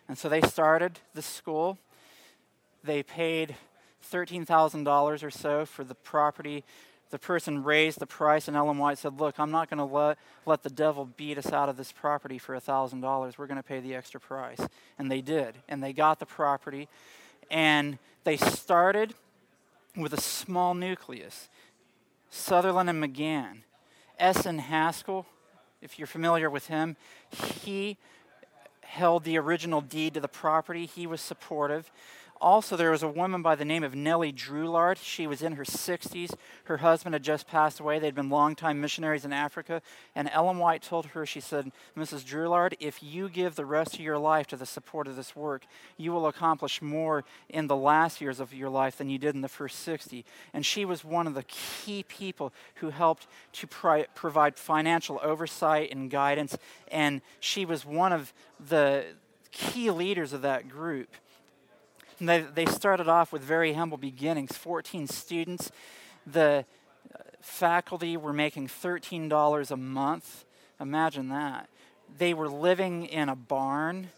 And 0.08 0.18
so 0.18 0.30
they 0.30 0.42
started 0.42 1.00
the 1.14 1.22
school. 1.22 1.78
They 2.84 3.04
paid 3.04 3.56
$13,000 4.12 5.24
or 5.24 5.30
so 5.30 5.66
for 5.66 5.84
the 5.84 5.96
property. 5.96 6.64
The 7.10 7.20
person 7.20 7.64
raised 7.64 8.00
the 8.00 8.06
price, 8.06 8.48
and 8.48 8.58
Ellen 8.58 8.78
White 8.78 8.98
said, 8.98 9.20
Look, 9.20 9.40
I'm 9.40 9.52
not 9.52 9.70
going 9.70 9.78
to 9.78 9.86
let, 9.86 10.18
let 10.46 10.64
the 10.64 10.70
devil 10.70 11.06
beat 11.06 11.38
us 11.38 11.54
out 11.54 11.70
of 11.70 11.78
this 11.78 11.92
property 11.92 12.38
for 12.38 12.56
$1,000. 12.56 13.38
We're 13.38 13.48
going 13.48 13.58
to 13.58 13.64
pay 13.64 13.80
the 13.80 13.96
extra 13.96 14.20
price. 14.20 14.60
And 15.00 15.10
they 15.10 15.22
did. 15.22 15.56
And 15.70 15.82
they 15.82 15.94
got 15.94 16.20
the 16.20 16.26
property. 16.26 16.90
And 17.50 17.98
they 18.24 18.36
started 18.36 19.14
with 19.96 20.14
a 20.14 20.22
small 20.22 20.74
nucleus. 20.74 21.48
Sutherland 22.30 22.90
and 22.90 23.00
Magan. 23.00 23.64
S.N. 24.20 24.60
Haskell, 24.60 25.26
if 25.82 25.98
you're 26.00 26.08
familiar 26.08 26.50
with 26.50 26.68
him, 26.68 26.98
he 27.64 27.98
held 28.82 29.24
the 29.24 29.38
original 29.38 29.82
deed 29.82 30.14
to 30.16 30.20
the 30.20 30.28
property. 30.28 30.86
He 30.86 31.06
was 31.06 31.22
supportive. 31.22 31.92
Also, 32.40 32.76
there 32.76 32.92
was 32.92 33.02
a 33.02 33.08
woman 33.08 33.42
by 33.42 33.56
the 33.56 33.66
name 33.66 33.84
of 33.84 33.96
Nellie 33.96 34.32
Drouillard. 34.32 34.98
She 35.02 35.26
was 35.26 35.42
in 35.42 35.54
her 35.54 35.64
60s. 35.64 36.34
Her 36.66 36.78
husband 36.78 37.14
had 37.14 37.24
just 37.24 37.48
passed 37.48 37.80
away. 37.80 37.98
They'd 37.98 38.14
been 38.14 38.30
longtime 38.30 38.80
missionaries 38.80 39.26
in 39.26 39.34
Africa. 39.34 39.82
And 40.16 40.30
Ellen 40.32 40.60
White 40.60 40.84
told 40.84 41.08
her, 41.08 41.26
she 41.26 41.40
said, 41.40 41.72
Mrs. 41.98 42.24
Drouillard, 42.24 42.76
if 42.80 43.02
you 43.02 43.28
give 43.28 43.56
the 43.56 43.66
rest 43.66 43.96
of 43.96 44.02
your 44.02 44.20
life 44.20 44.48
to 44.48 44.58
the 44.58 44.66
support 44.66 45.08
of 45.08 45.16
this 45.16 45.36
work, 45.36 45.66
you 45.98 46.12
will 46.12 46.28
accomplish 46.28 46.82
more 46.82 47.24
in 47.50 47.68
the 47.68 47.76
last 47.76 48.22
years 48.22 48.40
of 48.40 48.54
your 48.54 48.70
life 48.70 48.98
than 48.98 49.10
you 49.10 49.18
did 49.18 49.34
in 49.34 49.42
the 49.42 49.48
first 49.48 49.80
60. 49.80 50.24
And 50.54 50.66
she 50.66 50.86
was 50.86 51.04
one 51.04 51.26
of 51.26 51.34
the 51.34 51.44
key 51.44 52.04
people 52.04 52.54
who 52.76 52.90
helped 52.92 53.28
to 53.54 53.68
pri- 53.68 54.08
provide 54.14 54.58
financial 54.58 55.20
oversight 55.24 55.92
and 55.92 56.12
guidance. 56.12 56.58
And 56.92 57.22
she 57.40 57.66
was 57.66 57.84
one 57.84 58.14
of 58.14 58.32
the 58.60 59.06
key 59.52 59.90
leaders 59.90 60.34
of 60.34 60.44
that 60.44 60.70
group. 60.70 61.10
And 62.20 62.28
they, 62.28 62.42
they 62.42 62.66
started 62.66 63.08
off 63.08 63.32
with 63.32 63.44
very 63.44 63.74
humble 63.74 63.98
beginnings 63.98 64.58
14 64.58 65.08
students. 65.08 65.72
The 66.26 66.66
uh, 67.14 67.20
faculty 67.42 68.18
were 68.18 68.34
making 68.34 68.68
$13 68.68 69.72
a 69.72 69.78
month. 69.78 70.46
Imagine 70.80 71.30
that. 71.30 71.70
They 72.18 72.34
were 72.34 72.50
living 72.50 73.06
in 73.06 73.30
a 73.30 73.36
barn. 73.36 74.10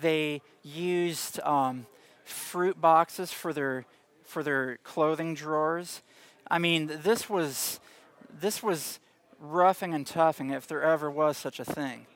They 0.00 0.42
used 0.62 1.38
um, 1.40 1.86
fruit 2.24 2.80
boxes 2.80 3.30
for 3.32 3.52
their, 3.52 3.84
for 4.24 4.42
their 4.42 4.78
clothing 4.82 5.34
drawers. 5.34 6.02
I 6.50 6.58
mean, 6.58 6.90
this 7.02 7.30
was, 7.30 7.80
this 8.40 8.62
was 8.62 8.98
roughing 9.40 9.94
and 9.94 10.06
toughing 10.06 10.50
if 10.50 10.66
there 10.66 10.82
ever 10.82 11.10
was 11.10 11.36
such 11.36 11.60
a 11.60 11.64
thing. 11.64 12.06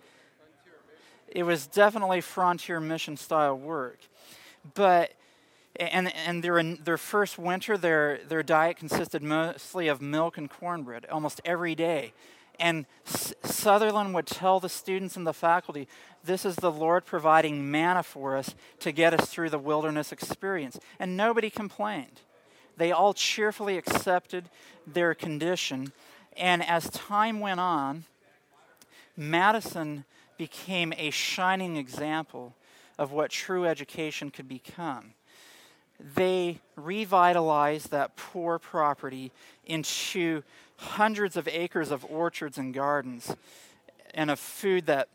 It 1.29 1.44
was 1.44 1.66
definitely 1.66 2.20
frontier 2.20 2.81
mission 2.81 3.16
style 3.16 3.57
work. 3.57 3.98
But 4.74 5.12
and 5.76 6.14
and 6.14 6.44
their 6.44 6.62
their 6.62 6.98
first 6.98 7.38
winter, 7.38 7.76
their 7.78 8.18
their 8.18 8.42
diet 8.42 8.76
consisted 8.76 9.22
mostly 9.22 9.88
of 9.88 10.02
milk 10.02 10.36
and 10.36 10.50
cornbread 10.50 11.06
almost 11.10 11.40
every 11.44 11.74
day. 11.74 12.12
And 12.58 12.84
S- 13.06 13.32
Sutherland 13.42 14.12
would 14.14 14.26
tell 14.26 14.60
the 14.60 14.68
students 14.68 15.16
and 15.16 15.26
the 15.26 15.32
faculty, 15.32 15.88
"This 16.22 16.44
is 16.44 16.56
the 16.56 16.70
Lord 16.70 17.06
providing 17.06 17.70
manna 17.70 18.02
for 18.02 18.36
us 18.36 18.54
to 18.80 18.92
get 18.92 19.14
us 19.14 19.30
through 19.30 19.50
the 19.50 19.58
wilderness 19.58 20.12
experience." 20.12 20.78
And 20.98 21.16
nobody 21.16 21.48
complained. 21.48 22.20
They 22.76 22.92
all 22.92 23.14
cheerfully 23.14 23.78
accepted 23.78 24.50
their 24.86 25.14
condition. 25.14 25.92
And 26.36 26.62
as 26.62 26.90
time 26.90 27.40
went 27.40 27.60
on, 27.60 28.04
Madison 29.16 30.04
became 30.36 30.92
a 30.96 31.10
shining 31.10 31.76
example 31.76 32.54
of 33.00 33.12
what 33.12 33.30
true 33.30 33.64
education 33.64 34.30
could 34.30 34.46
become. 34.46 35.14
They 36.14 36.60
revitalized 36.76 37.90
that 37.90 38.14
poor 38.14 38.58
property 38.58 39.32
into 39.64 40.42
hundreds 40.76 41.36
of 41.36 41.48
acres 41.48 41.90
of 41.90 42.04
orchards 42.04 42.58
and 42.58 42.74
gardens 42.74 43.34
and 44.12 44.30
of 44.30 44.38
food 44.38 44.84
that 44.86 45.08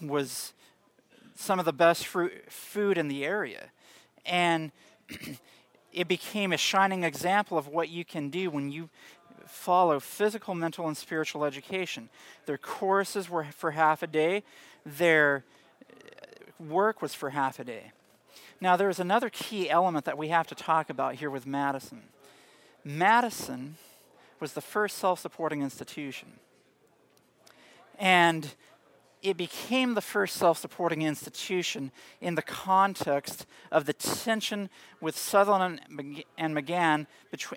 was 0.00 0.54
some 1.34 1.58
of 1.58 1.66
the 1.66 1.72
best 1.72 2.06
fruit, 2.06 2.32
food 2.50 2.96
in 2.96 3.08
the 3.08 3.24
area. 3.26 3.70
And 4.24 4.72
it 5.92 6.08
became 6.08 6.52
a 6.52 6.56
shining 6.56 7.04
example 7.04 7.58
of 7.58 7.68
what 7.68 7.90
you 7.90 8.06
can 8.06 8.30
do 8.30 8.48
when 8.48 8.70
you 8.70 8.88
follow 9.46 10.00
physical, 10.00 10.54
mental, 10.54 10.86
and 10.86 10.96
spiritual 10.96 11.44
education. 11.44 12.08
Their 12.46 12.58
courses 12.58 13.28
were 13.28 13.44
for 13.44 13.72
half 13.72 14.02
a 14.02 14.06
day. 14.06 14.44
Their 14.86 15.44
work 16.68 17.02
was 17.02 17.14
for 17.14 17.30
half 17.30 17.58
a 17.58 17.64
day. 17.64 17.92
Now, 18.60 18.76
there's 18.76 19.00
another 19.00 19.28
key 19.28 19.68
element 19.68 20.04
that 20.04 20.16
we 20.16 20.28
have 20.28 20.46
to 20.48 20.54
talk 20.54 20.88
about 20.88 21.16
here 21.16 21.30
with 21.30 21.46
Madison. 21.46 22.02
Madison 22.84 23.76
was 24.40 24.52
the 24.52 24.60
first 24.60 24.98
self 24.98 25.20
supporting 25.20 25.62
institution. 25.62 26.34
And 27.98 28.54
it 29.22 29.36
became 29.36 29.94
the 29.94 30.00
first 30.00 30.36
self 30.36 30.58
supporting 30.58 31.02
institution 31.02 31.92
in 32.20 32.34
the 32.34 32.42
context 32.42 33.46
of 33.70 33.84
the 33.84 33.92
tension 33.92 34.68
with 35.00 35.16
Sutherland 35.16 35.80
and 36.36 36.54
Magan 36.54 37.06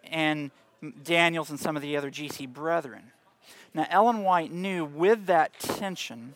and 0.04 0.52
Daniells 0.84 1.50
and 1.50 1.60
some 1.60 1.76
of 1.76 1.82
the 1.82 1.98
other 1.98 2.12
GC 2.12 2.52
brethren. 2.54 3.12
Now, 3.74 3.88
Ellen 3.90 4.24
White 4.24 4.52
knew 4.52 4.86
with 4.86 5.26
that 5.26 5.60
tension 5.60 6.36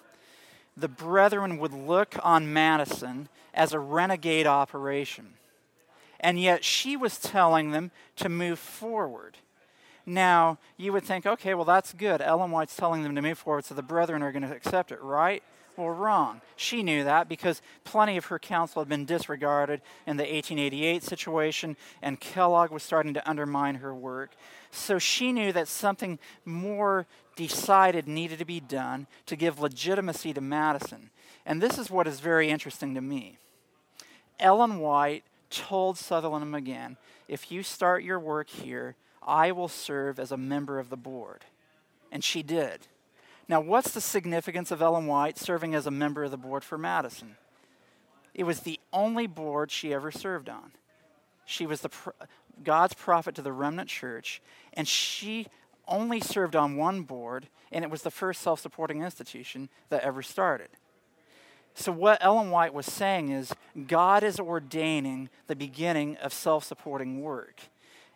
the 0.75 0.87
brethren 0.87 1.57
would 1.57 1.73
look 1.73 2.15
on 2.23 2.53
Madison 2.53 3.29
as 3.53 3.73
a 3.73 3.79
renegade 3.79 4.47
operation. 4.47 5.33
And 6.19 6.39
yet 6.39 6.63
she 6.63 6.97
was 6.97 7.17
telling 7.17 7.71
them 7.71 7.91
to 8.17 8.29
move 8.29 8.59
forward. 8.59 9.37
Now, 10.05 10.57
you 10.75 10.91
would 10.91 11.03
think, 11.03 11.25
okay, 11.25 11.53
well, 11.53 11.65
that's 11.65 11.93
good. 11.93 12.21
Ellen 12.21 12.51
White's 12.51 12.75
telling 12.75 13.03
them 13.03 13.15
to 13.15 13.21
move 13.21 13.37
forward, 13.37 13.65
so 13.65 13.75
the 13.75 13.83
brethren 13.83 14.23
are 14.23 14.31
going 14.31 14.43
to 14.43 14.55
accept 14.55 14.91
it, 14.91 15.01
right? 15.01 15.43
Well, 15.77 15.91
wrong. 15.91 16.41
She 16.57 16.83
knew 16.83 17.05
that 17.05 17.29
because 17.29 17.61
plenty 17.85 18.17
of 18.17 18.25
her 18.25 18.37
counsel 18.37 18.81
had 18.81 18.89
been 18.89 19.05
disregarded 19.05 19.81
in 20.05 20.17
the 20.17 20.23
1888 20.23 21.03
situation, 21.03 21.77
and 22.01 22.19
Kellogg 22.19 22.71
was 22.71 22.83
starting 22.83 23.13
to 23.13 23.29
undermine 23.29 23.75
her 23.75 23.95
work. 23.95 24.31
So 24.71 24.99
she 24.99 25.31
knew 25.31 25.53
that 25.53 25.69
something 25.69 26.19
more 26.43 27.07
decided 27.47 28.07
needed 28.07 28.39
to 28.39 28.45
be 28.45 28.59
done 28.59 29.07
to 29.25 29.37
give 29.37 29.61
legitimacy 29.61 30.33
to 30.33 30.41
Madison. 30.41 31.09
And 31.45 31.61
this 31.61 31.77
is 31.77 31.89
what 31.89 32.05
is 32.05 32.19
very 32.19 32.49
interesting 32.49 32.93
to 32.95 33.01
me. 33.01 33.37
Ellen 34.39 34.79
White 34.79 35.23
told 35.49 35.97
Sutherland 35.97 36.43
and 36.43 36.51
Magan, 36.51 36.97
if 37.27 37.51
you 37.51 37.63
start 37.63 38.03
your 38.03 38.19
work 38.19 38.49
here, 38.49 38.95
I 39.25 39.51
will 39.51 39.69
serve 39.69 40.19
as 40.19 40.31
a 40.31 40.37
member 40.37 40.79
of 40.79 40.89
the 40.89 40.97
board. 40.97 41.45
And 42.11 42.23
she 42.23 42.43
did. 42.43 42.87
Now, 43.47 43.61
what's 43.61 43.91
the 43.91 44.01
significance 44.01 44.69
of 44.69 44.81
Ellen 44.81 45.07
White 45.07 45.37
serving 45.37 45.73
as 45.73 45.87
a 45.87 45.91
member 45.91 46.23
of 46.23 46.31
the 46.31 46.37
board 46.37 46.63
for 46.63 46.77
Madison? 46.77 47.37
It 48.33 48.43
was 48.43 48.61
the 48.61 48.79
only 48.91 49.27
board 49.27 49.71
she 49.71 49.93
ever 49.93 50.11
served 50.11 50.49
on. 50.49 50.71
She 51.45 51.65
was 51.65 51.81
the 51.81 51.89
God's 52.63 52.93
prophet 52.93 53.33
to 53.35 53.41
the 53.41 53.53
remnant 53.53 53.89
church, 53.89 54.41
and 54.73 54.87
she 54.87 55.47
only 55.89 56.19
served 56.19 56.55
on 56.55 56.77
one 56.77 57.01
board, 57.01 57.47
and 57.71 57.83
it 57.83 57.91
was 57.91 58.03
the 58.03 58.11
first 58.11 58.41
self 58.41 58.59
supporting 58.59 59.01
institution 59.01 59.69
that 59.89 60.03
ever 60.03 60.21
started. 60.21 60.69
So, 61.73 61.91
what 61.91 62.17
Ellen 62.21 62.49
White 62.49 62.73
was 62.73 62.85
saying 62.85 63.29
is 63.29 63.53
God 63.87 64.23
is 64.23 64.39
ordaining 64.39 65.29
the 65.47 65.55
beginning 65.55 66.17
of 66.17 66.33
self 66.33 66.63
supporting 66.63 67.21
work, 67.21 67.61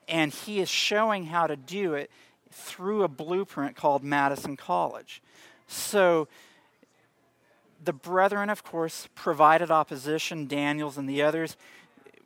and 0.08 0.34
He 0.34 0.60
is 0.60 0.70
showing 0.70 1.26
how 1.26 1.48
to 1.48 1.56
do 1.56 1.94
it 1.94 2.10
through 2.52 3.04
a 3.04 3.08
blueprint 3.08 3.76
called 3.76 4.04
Madison 4.04 4.56
College. 4.56 5.22
So, 5.68 6.28
the 7.84 7.94
brethren, 7.94 8.50
of 8.50 8.64
course, 8.64 9.10
provided 9.16 9.70
opposition. 9.72 10.48
Daniells 10.48 10.98
and 10.98 11.08
the 11.08 11.22
others 11.22 11.58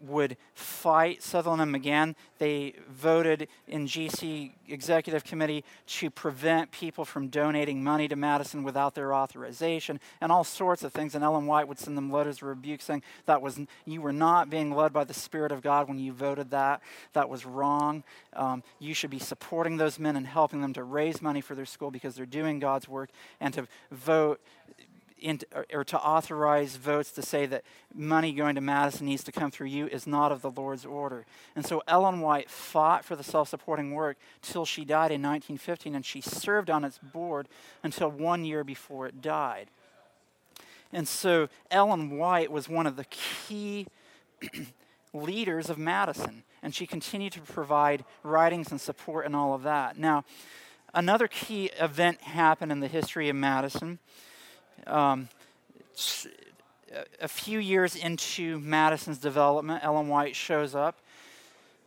would 0.01 0.37
fight 0.53 1.23
Sutherland 1.23 1.61
and 1.61 1.71
Magan. 1.71 2.15
They 2.37 2.73
voted 2.89 3.47
in 3.67 3.87
GC 3.87 4.51
Executive 4.67 5.23
Committee 5.23 5.63
to 5.87 6.09
prevent 6.09 6.71
people 6.71 7.05
from 7.05 7.29
donating 7.29 7.83
money 7.83 8.07
to 8.07 8.15
Madison 8.15 8.63
without 8.63 8.95
their 8.95 9.13
authorization 9.13 9.99
and 10.21 10.31
all 10.31 10.43
sorts 10.43 10.83
of 10.83 10.93
things. 10.93 11.15
And 11.15 11.23
Ellen 11.23 11.45
White 11.45 11.67
would 11.67 11.79
send 11.79 11.97
them 11.97 12.11
letters 12.11 12.37
of 12.37 12.43
rebuke 12.43 12.81
saying 12.81 13.03
that 13.25 13.41
was 13.41 13.59
you 13.85 14.01
were 14.01 14.13
not 14.13 14.49
being 14.49 14.71
led 14.71 14.93
by 14.93 15.03
the 15.03 15.13
Spirit 15.13 15.51
of 15.51 15.61
God 15.61 15.87
when 15.87 15.97
you 15.97 16.13
voted 16.13 16.51
that. 16.51 16.81
That 17.13 17.29
was 17.29 17.45
wrong. 17.45 18.03
Um, 18.33 18.63
you 18.79 18.93
should 18.93 19.09
be 19.09 19.19
supporting 19.19 19.77
those 19.77 19.99
men 19.99 20.15
and 20.15 20.27
helping 20.27 20.61
them 20.61 20.73
to 20.73 20.83
raise 20.83 21.21
money 21.21 21.41
for 21.41 21.55
their 21.55 21.65
school 21.65 21.91
because 21.91 22.15
they're 22.15 22.25
doing 22.25 22.59
God's 22.59 22.87
work 22.87 23.09
and 23.39 23.53
to 23.53 23.67
vote 23.91 24.41
in, 25.19 25.39
or, 25.73 25.83
to 25.83 25.99
authorize 25.99 26.75
votes 26.75 27.11
to 27.11 27.21
say 27.21 27.45
that 27.47 27.63
money 27.93 28.31
going 28.31 28.55
to 28.55 28.61
Madison 28.61 29.05
needs 29.05 29.23
to 29.23 29.31
come 29.31 29.51
through 29.51 29.67
you 29.67 29.87
is 29.87 30.05
not 30.05 30.31
of 30.31 30.41
the 30.41 30.51
Lord's 30.51 30.85
order. 30.85 31.25
And 31.55 31.65
so 31.65 31.81
Ellen 31.87 32.21
White 32.21 32.49
fought 32.49 33.03
for 33.03 33.15
the 33.15 33.23
self 33.23 33.49
supporting 33.49 33.93
work 33.93 34.17
till 34.41 34.65
she 34.65 34.85
died 34.85 35.11
in 35.11 35.21
1915, 35.21 35.95
and 35.95 36.05
she 36.05 36.21
served 36.21 36.69
on 36.69 36.83
its 36.83 36.99
board 36.99 37.47
until 37.83 38.09
one 38.09 38.45
year 38.45 38.63
before 38.63 39.07
it 39.07 39.21
died. 39.21 39.67
And 40.93 41.07
so 41.07 41.49
Ellen 41.69 42.17
White 42.17 42.51
was 42.51 42.69
one 42.69 42.87
of 42.87 42.95
the 42.95 43.05
key 43.05 43.87
leaders 45.13 45.69
of 45.69 45.77
Madison, 45.77 46.43
and 46.61 46.73
she 46.73 46.85
continued 46.85 47.33
to 47.33 47.41
provide 47.41 48.05
writings 48.23 48.71
and 48.71 48.79
support 48.79 49.25
and 49.25 49.35
all 49.35 49.53
of 49.53 49.63
that. 49.63 49.97
Now, 49.97 50.23
another 50.93 51.27
key 51.27 51.71
event 51.79 52.21
happened 52.21 52.71
in 52.71 52.79
the 52.79 52.87
history 52.87 53.29
of 53.29 53.35
Madison 53.35 53.99
um, 54.85 55.29
a 57.21 57.27
few 57.27 57.59
years 57.59 57.95
into 57.95 58.59
Madison's 58.59 59.17
development, 59.17 59.83
Ellen 59.83 60.07
White 60.07 60.35
shows 60.35 60.75
up. 60.75 60.97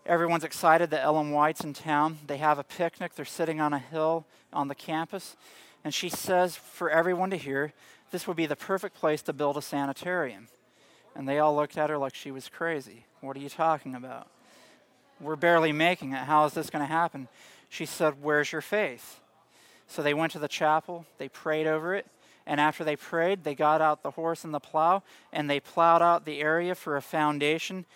Everyone's 0.06 0.44
excited 0.44 0.90
that 0.90 1.04
Ellen 1.04 1.30
White's 1.30 1.62
in 1.62 1.72
town. 1.72 2.18
They 2.26 2.38
have 2.38 2.58
a 2.58 2.64
picnic. 2.64 3.14
They're 3.14 3.24
sitting 3.24 3.60
on 3.60 3.72
a 3.72 3.78
hill 3.78 4.24
on 4.52 4.68
the 4.68 4.74
campus. 4.74 5.36
And 5.84 5.94
she 5.94 6.08
says 6.08 6.56
for 6.56 6.90
everyone 6.90 7.30
to 7.30 7.36
hear, 7.36 7.72
this 8.10 8.26
would 8.26 8.36
be 8.36 8.46
the 8.46 8.56
perfect 8.56 8.96
place 8.96 9.22
to 9.22 9.32
build 9.32 9.56
a 9.56 9.62
sanitarium. 9.62 10.48
And 11.14 11.28
they 11.28 11.38
all 11.38 11.54
looked 11.54 11.78
at 11.78 11.90
her 11.90 11.98
like 11.98 12.14
she 12.14 12.30
was 12.30 12.48
crazy. 12.48 13.04
What 13.20 13.36
are 13.36 13.40
you 13.40 13.48
talking 13.48 13.94
about? 13.94 14.28
We're 15.20 15.36
barely 15.36 15.72
making 15.72 16.12
it. 16.12 16.24
How 16.24 16.44
is 16.46 16.54
this 16.54 16.70
going 16.70 16.82
to 16.82 16.92
happen? 16.92 17.28
She 17.68 17.84
said, 17.84 18.22
Where's 18.22 18.52
your 18.52 18.62
faith? 18.62 19.20
So 19.86 20.02
they 20.02 20.14
went 20.14 20.32
to 20.32 20.38
the 20.38 20.48
chapel, 20.48 21.04
they 21.18 21.28
prayed 21.28 21.66
over 21.66 21.94
it, 21.94 22.06
and 22.46 22.60
after 22.60 22.84
they 22.84 22.96
prayed, 22.96 23.44
they 23.44 23.54
got 23.54 23.80
out 23.80 24.02
the 24.02 24.12
horse 24.12 24.44
and 24.44 24.52
the 24.52 24.60
plow 24.60 25.02
and 25.32 25.48
they 25.48 25.60
plowed 25.60 26.02
out 26.02 26.24
the 26.24 26.40
area 26.40 26.74
for 26.74 26.96
a 26.96 27.02
foundation. 27.02 27.86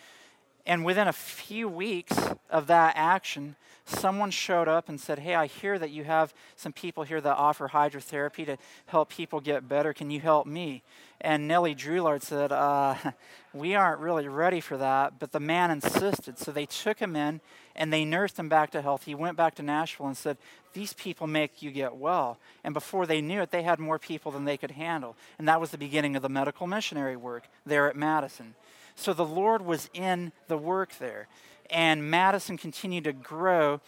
And 0.67 0.85
within 0.85 1.09
a 1.09 1.13
few 1.13 1.69
weeks 1.69 2.17
of 2.51 2.67
that 2.69 2.95
action, 2.97 3.57
someone 3.85 4.31
showed 4.31 4.69
up 4.69 4.89
and 4.89 4.99
said, 5.01 5.19
Hey, 5.19 5.35
I 5.35 5.47
hear 5.47 5.79
that 5.79 5.91
you 5.91 6.05
have 6.05 6.33
some 6.57 6.73
people 6.73 7.03
here 7.03 7.21
that 7.21 7.37
offer 7.37 7.69
hydrotherapy 7.69 8.47
to 8.47 8.57
help 8.87 9.11
people 9.11 9.41
get 9.41 9.69
better. 9.69 9.93
Can 9.93 10.11
you 10.11 10.21
help 10.21 10.47
me? 10.47 10.83
And 11.25 11.49
Nellie 11.49 11.75
Druillard 11.75 12.23
said, 12.23 12.53
uh, 12.53 12.95
We 13.55 13.77
aren't 13.77 14.01
really 14.01 14.27
ready 14.27 14.61
for 14.61 14.77
that. 14.79 15.21
But 15.21 15.31
the 15.31 15.41
man 15.41 15.71
insisted. 15.71 16.39
So 16.39 16.51
they 16.51 16.67
took 16.67 16.99
him 16.99 17.15
in 17.15 17.41
and 17.77 17.93
they 17.93 18.05
nursed 18.05 18.39
him 18.39 18.49
back 18.49 18.73
to 18.73 18.83
health. 18.83 19.05
He 19.05 19.15
went 19.15 19.37
back 19.37 19.55
to 19.55 19.63
Nashville 19.63 20.09
and 20.09 20.17
said, 20.17 20.37
These 20.73 20.93
people 20.93 21.29
make 21.29 21.63
you 21.63 21.71
get 21.71 21.97
well. 21.97 22.39
And 22.65 22.75
before 22.75 23.07
they 23.07 23.21
knew 23.21 23.41
it, 23.41 23.53
they 23.53 23.63
had 23.63 23.79
more 23.79 23.99
people 23.99 24.33
than 24.33 24.45
they 24.45 24.57
could 24.57 24.73
handle. 24.73 25.17
And 25.39 25.47
that 25.49 25.61
was 25.61 25.71
the 25.71 25.79
beginning 25.79 26.17
of 26.17 26.23
the 26.23 26.29
medical 26.29 26.67
missionary 26.67 27.17
work 27.17 27.45
there 27.65 27.89
at 27.89 27.97
Madison. 27.97 28.57
So 28.97 29.15
the 29.15 29.25
Lord 29.25 29.65
was 29.65 29.89
in 29.95 30.33
the 30.49 30.59
work 30.59 30.99
there. 30.99 31.29
And 31.71 32.11
Madison 32.11 32.59
continued 32.59 33.05
to 33.05 33.13
grow. 33.13 33.81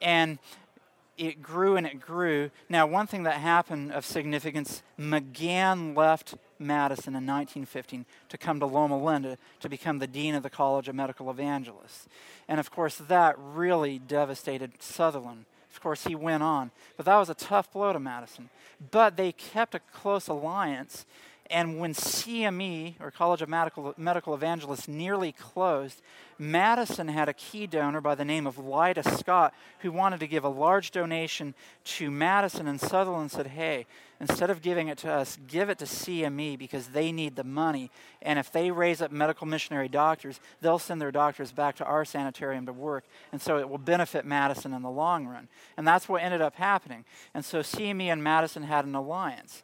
And 0.00 0.38
it 1.20 1.42
grew 1.42 1.76
and 1.76 1.86
it 1.86 2.00
grew. 2.00 2.50
Now, 2.70 2.86
one 2.86 3.06
thing 3.06 3.24
that 3.24 3.34
happened 3.34 3.92
of 3.92 4.06
significance 4.06 4.82
Magan 4.96 5.94
left 5.94 6.34
Madison 6.58 7.14
in 7.14 7.26
1915 7.26 8.06
to 8.30 8.38
come 8.38 8.58
to 8.58 8.66
Loma 8.66 8.98
Linda 8.98 9.36
to 9.60 9.68
become 9.68 9.98
the 9.98 10.06
dean 10.06 10.34
of 10.34 10.42
the 10.42 10.50
College 10.50 10.88
of 10.88 10.94
Medical 10.94 11.30
Evangelists. 11.30 12.08
And 12.48 12.58
of 12.58 12.70
course, 12.70 12.96
that 12.96 13.36
really 13.38 13.98
devastated 13.98 14.82
Sutherland. 14.82 15.44
Of 15.70 15.80
course, 15.80 16.04
he 16.04 16.14
went 16.14 16.42
on. 16.42 16.70
But 16.96 17.04
that 17.04 17.16
was 17.16 17.28
a 17.28 17.34
tough 17.34 17.70
blow 17.70 17.92
to 17.92 18.00
Madison. 18.00 18.48
But 18.90 19.16
they 19.16 19.32
kept 19.32 19.74
a 19.74 19.80
close 19.92 20.26
alliance 20.26 21.04
and 21.50 21.78
when 21.78 21.94
CME, 21.94 22.94
or 23.00 23.10
College 23.10 23.42
of 23.42 23.48
Medical, 23.48 23.92
Medical 23.96 24.34
Evangelists, 24.34 24.86
nearly 24.86 25.32
closed, 25.32 26.00
Madison 26.38 27.08
had 27.08 27.28
a 27.28 27.34
key 27.34 27.66
donor 27.66 28.00
by 28.00 28.14
the 28.14 28.24
name 28.24 28.46
of 28.46 28.56
Lida 28.56 29.02
Scott 29.02 29.52
who 29.80 29.90
wanted 29.90 30.20
to 30.20 30.26
give 30.26 30.44
a 30.44 30.48
large 30.48 30.90
donation 30.90 31.54
to 31.84 32.10
Madison, 32.10 32.66
and 32.66 32.80
Sutherland 32.80 33.30
said, 33.30 33.48
Hey, 33.48 33.86
instead 34.20 34.48
of 34.48 34.62
giving 34.62 34.88
it 34.88 34.98
to 34.98 35.12
us, 35.12 35.38
give 35.48 35.68
it 35.68 35.78
to 35.78 35.84
CME 35.84 36.58
because 36.58 36.88
they 36.88 37.10
need 37.10 37.34
the 37.34 37.44
money. 37.44 37.90
And 38.22 38.38
if 38.38 38.52
they 38.52 38.70
raise 38.70 39.02
up 39.02 39.10
medical 39.10 39.46
missionary 39.46 39.88
doctors, 39.88 40.40
they'll 40.60 40.78
send 40.78 41.00
their 41.00 41.10
doctors 41.10 41.52
back 41.52 41.76
to 41.76 41.84
our 41.84 42.04
sanitarium 42.04 42.64
to 42.66 42.72
work. 42.72 43.04
And 43.32 43.42
so 43.42 43.58
it 43.58 43.68
will 43.68 43.78
benefit 43.78 44.24
Madison 44.24 44.72
in 44.72 44.82
the 44.82 44.90
long 44.90 45.26
run. 45.26 45.48
And 45.76 45.86
that's 45.86 46.08
what 46.08 46.22
ended 46.22 46.40
up 46.40 46.54
happening. 46.54 47.04
And 47.34 47.44
so 47.44 47.60
CME 47.60 48.06
and 48.06 48.22
Madison 48.22 48.62
had 48.62 48.84
an 48.84 48.94
alliance. 48.94 49.62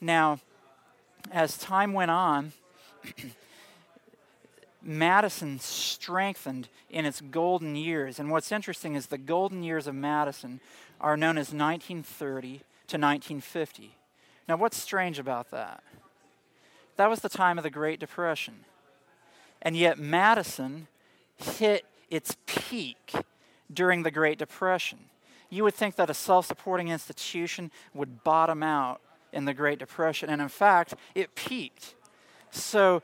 Now, 0.00 0.40
as 1.30 1.58
time 1.58 1.92
went 1.92 2.10
on, 2.10 2.52
Madison 4.82 5.58
strengthened 5.58 6.68
in 6.88 7.04
its 7.04 7.20
golden 7.20 7.76
years. 7.76 8.18
And 8.18 8.30
what's 8.30 8.50
interesting 8.50 8.94
is 8.94 9.06
the 9.06 9.18
golden 9.18 9.62
years 9.62 9.86
of 9.86 9.94
Madison 9.94 10.60
are 11.00 11.16
known 11.16 11.36
as 11.36 11.52
1930 11.52 12.48
to 12.48 12.96
1950. 12.96 13.96
Now, 14.48 14.56
what's 14.56 14.76
strange 14.76 15.18
about 15.18 15.50
that? 15.50 15.82
That 16.96 17.08
was 17.08 17.20
the 17.20 17.28
time 17.28 17.58
of 17.58 17.64
the 17.64 17.70
Great 17.70 18.00
Depression. 18.00 18.64
And 19.62 19.76
yet, 19.76 19.98
Madison 19.98 20.88
hit 21.36 21.84
its 22.10 22.36
peak 22.46 23.12
during 23.72 24.02
the 24.02 24.10
Great 24.10 24.38
Depression. 24.38 24.98
You 25.48 25.64
would 25.64 25.74
think 25.74 25.96
that 25.96 26.10
a 26.10 26.14
self 26.14 26.46
supporting 26.46 26.88
institution 26.88 27.70
would 27.94 28.24
bottom 28.24 28.62
out 28.62 29.00
in 29.32 29.44
the 29.44 29.54
Great 29.54 29.78
Depression. 29.78 30.28
And 30.28 30.40
in 30.40 30.48
fact, 30.48 30.94
it 31.14 31.34
peaked. 31.34 31.94
So 32.50 33.02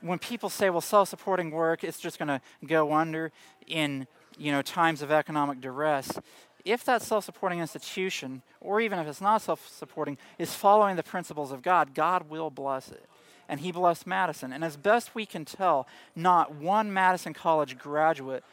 when 0.00 0.18
people 0.18 0.48
say, 0.48 0.70
well, 0.70 0.80
self 0.80 1.08
supporting 1.08 1.50
work, 1.50 1.84
it's 1.84 2.00
just 2.00 2.18
going 2.18 2.28
to 2.28 2.40
go 2.66 2.92
under 2.92 3.32
in 3.66 4.06
you 4.38 4.52
know, 4.52 4.62
times 4.62 5.02
of 5.02 5.10
economic 5.10 5.60
duress, 5.60 6.18
if 6.64 6.84
that 6.84 7.02
self 7.02 7.24
supporting 7.24 7.60
institution, 7.60 8.42
or 8.60 8.80
even 8.80 8.98
if 8.98 9.06
it's 9.06 9.20
not 9.20 9.42
self 9.42 9.68
supporting, 9.68 10.16
is 10.38 10.54
following 10.54 10.96
the 10.96 11.02
principles 11.02 11.52
of 11.52 11.62
God, 11.62 11.94
God 11.94 12.28
will 12.28 12.50
bless 12.50 12.90
it. 12.90 13.04
And 13.48 13.60
He 13.60 13.72
blessed 13.72 14.06
Madison. 14.06 14.52
And 14.52 14.62
as 14.62 14.76
best 14.76 15.14
we 15.14 15.26
can 15.26 15.44
tell, 15.44 15.88
not 16.14 16.54
one 16.54 16.92
Madison 16.92 17.32
College 17.32 17.78
graduate 17.78 18.44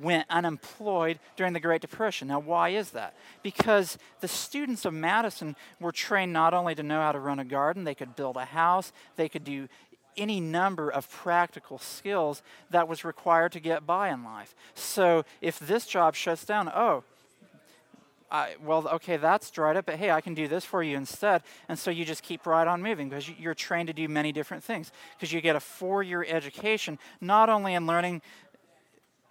went 0.00 0.26
unemployed 0.30 1.18
during 1.36 1.52
the 1.52 1.60
Great 1.60 1.80
Depression. 1.80 2.28
Now, 2.28 2.38
why 2.38 2.70
is 2.70 2.90
that? 2.90 3.14
Because 3.42 3.98
the 4.20 4.28
students 4.28 4.84
of 4.84 4.94
Madison 4.94 5.56
were 5.80 5.92
trained 5.92 6.32
not 6.32 6.54
only 6.54 6.74
to 6.74 6.82
know 6.82 7.00
how 7.00 7.12
to 7.12 7.18
run 7.18 7.38
a 7.38 7.44
garden, 7.44 7.84
they 7.84 7.94
could 7.94 8.16
build 8.16 8.36
a 8.36 8.44
house, 8.44 8.92
they 9.16 9.28
could 9.28 9.44
do 9.44 9.68
any 10.16 10.40
number 10.40 10.90
of 10.90 11.10
practical 11.10 11.78
skills 11.78 12.42
that 12.70 12.88
was 12.88 13.04
required 13.04 13.52
to 13.52 13.60
get 13.60 13.86
by 13.86 14.10
in 14.10 14.24
life. 14.24 14.54
So, 14.74 15.24
if 15.40 15.58
this 15.58 15.86
job 15.86 16.14
shuts 16.14 16.44
down, 16.44 16.68
oh, 16.68 17.04
I, 18.30 18.54
well, 18.64 18.86
okay, 18.86 19.16
that's 19.16 19.50
dried 19.50 19.76
up, 19.76 19.86
but 19.86 19.96
hey, 19.96 20.10
I 20.10 20.20
can 20.20 20.34
do 20.34 20.46
this 20.46 20.64
for 20.64 20.82
you 20.82 20.96
instead. 20.96 21.42
And 21.68 21.76
so 21.76 21.90
you 21.90 22.04
just 22.04 22.22
keep 22.22 22.46
right 22.46 22.66
on 22.66 22.80
moving 22.80 23.08
because 23.08 23.28
you're 23.28 23.54
trained 23.54 23.88
to 23.88 23.92
do 23.92 24.06
many 24.08 24.30
different 24.30 24.62
things. 24.62 24.92
Because 25.16 25.32
you 25.32 25.40
get 25.40 25.56
a 25.56 25.60
four 25.60 26.02
year 26.02 26.24
education, 26.28 26.98
not 27.20 27.48
only 27.48 27.74
in 27.74 27.86
learning 27.86 28.22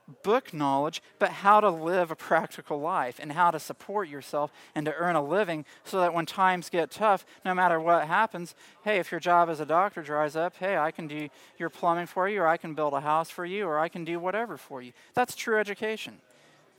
book 0.10 0.53
knowledge, 0.53 1.01
but 1.18 1.30
how 1.30 1.60
to 1.60 1.70
live 1.70 2.12
a 2.12 2.16
practical 2.16 2.80
life 2.80 3.20
and 3.20 3.32
how 3.32 3.51
to 3.51 3.60
support 3.60 4.10
yourself 4.10 4.51
and 4.76 4.86
to 4.86 4.93
earn 4.95 5.16
a 5.16 5.24
living 5.24 5.66
so 5.84 5.99
that 5.99 6.14
when 6.14 6.26
times 6.26 6.70
get 6.70 6.91
tough, 6.91 7.26
no 7.45 7.53
matter 7.53 7.80
what 7.80 8.07
happens, 8.07 8.55
hey, 8.84 8.97
if 8.97 9.12
your 9.12 9.20
job 9.20 9.49
as 9.49 9.60
a 9.60 9.66
doctor 9.66 10.01
dries 10.01 10.36
up, 10.36 10.55
hey, 10.57 10.78
I 10.78 10.91
can 10.91 11.07
do 11.07 11.30
your 11.57 11.70
plumbing 11.70 12.07
for 12.07 12.28
you, 12.28 12.41
or 12.41 12.47
I 12.47 12.57
can 12.57 12.74
build 12.74 12.93
a 12.93 13.01
house 13.01 13.30
for 13.30 13.45
you, 13.45 13.66
or 13.66 13.80
I 13.80 13.89
can 13.89 14.03
do 14.03 14.20
whatever 14.20 14.57
for 14.57 14.82
you. 14.82 14.91
That's 15.14 15.36
true 15.36 15.60
education. 15.60 16.20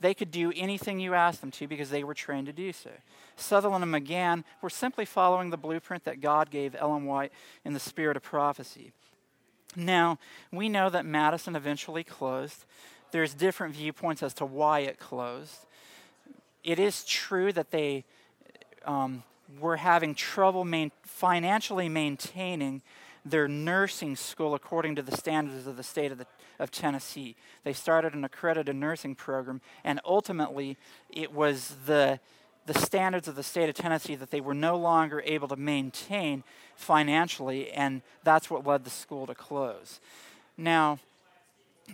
They 0.01 0.15
could 0.15 0.31
do 0.31 0.51
anything 0.55 0.99
you 0.99 1.13
asked 1.13 1.41
them 1.41 1.51
to 1.51 1.67
because 1.67 1.91
they 1.91 2.03
were 2.03 2.15
trained 2.15 2.47
to 2.47 2.53
do 2.53 2.73
so. 2.73 2.89
Sutherland 3.35 3.83
and 3.83 3.91
Magan 3.91 4.43
were 4.61 4.69
simply 4.69 5.05
following 5.05 5.51
the 5.51 5.57
blueprint 5.57 6.05
that 6.05 6.21
God 6.21 6.49
gave 6.49 6.75
Ellen 6.75 7.05
White 7.05 7.31
in 7.63 7.73
the 7.73 7.79
spirit 7.79 8.17
of 8.17 8.23
prophecy. 8.23 8.93
Now, 9.75 10.17
we 10.51 10.69
know 10.69 10.89
that 10.89 11.05
Madison 11.05 11.55
eventually 11.55 12.03
closed. 12.03 12.65
There's 13.11 13.33
different 13.33 13.75
viewpoints 13.75 14.23
as 14.23 14.33
to 14.35 14.45
why 14.45 14.79
it 14.79 14.99
closed. 14.99 15.65
It 16.63 16.79
is 16.79 17.03
true 17.03 17.51
that 17.53 17.71
they 17.71 18.03
um, 18.85 19.23
were 19.59 19.77
having 19.77 20.15
trouble 20.15 20.63
main, 20.63 20.91
financially 21.03 21.89
maintaining 21.89 22.81
their 23.23 23.47
nursing 23.47 24.15
school 24.15 24.55
according 24.55 24.95
to 24.95 25.01
the 25.01 25.15
standards 25.15 25.67
of 25.67 25.77
the 25.77 25.83
state 25.83 26.11
of, 26.11 26.17
the, 26.17 26.25
of 26.59 26.71
Tennessee. 26.71 27.35
They 27.63 27.73
started 27.73 28.13
an 28.13 28.23
accredited 28.23 28.75
nursing 28.75 29.15
program, 29.15 29.61
and 29.83 29.99
ultimately, 30.05 30.77
it 31.09 31.31
was 31.33 31.75
the 31.85 32.19
the 32.65 32.79
standards 32.79 33.27
of 33.27 33.35
the 33.35 33.43
state 33.43 33.69
of 33.69 33.75
Tennessee 33.75 34.15
that 34.15 34.31
they 34.31 34.41
were 34.41 34.53
no 34.53 34.77
longer 34.77 35.21
able 35.25 35.47
to 35.47 35.55
maintain 35.55 36.43
financially, 36.75 37.71
and 37.71 38.01
that's 38.23 38.49
what 38.49 38.65
led 38.65 38.83
the 38.83 38.89
school 38.89 39.25
to 39.27 39.35
close. 39.35 39.99
Now, 40.57 40.99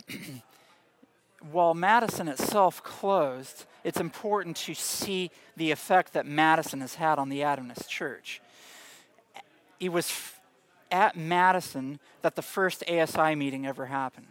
while 1.40 1.74
Madison 1.74 2.28
itself 2.28 2.82
closed, 2.82 3.64
it's 3.84 4.00
important 4.00 4.56
to 4.56 4.74
see 4.74 5.30
the 5.56 5.70
effect 5.70 6.12
that 6.12 6.26
Madison 6.26 6.80
has 6.80 6.96
had 6.96 7.18
on 7.18 7.28
the 7.28 7.42
Adventist 7.42 7.88
church. 7.88 8.40
It 9.78 9.90
was 9.90 10.06
f- 10.06 10.40
at 10.90 11.16
Madison 11.16 12.00
that 12.22 12.34
the 12.34 12.42
first 12.42 12.82
ASI 12.88 13.34
meeting 13.34 13.66
ever 13.66 13.86
happened. 13.86 14.26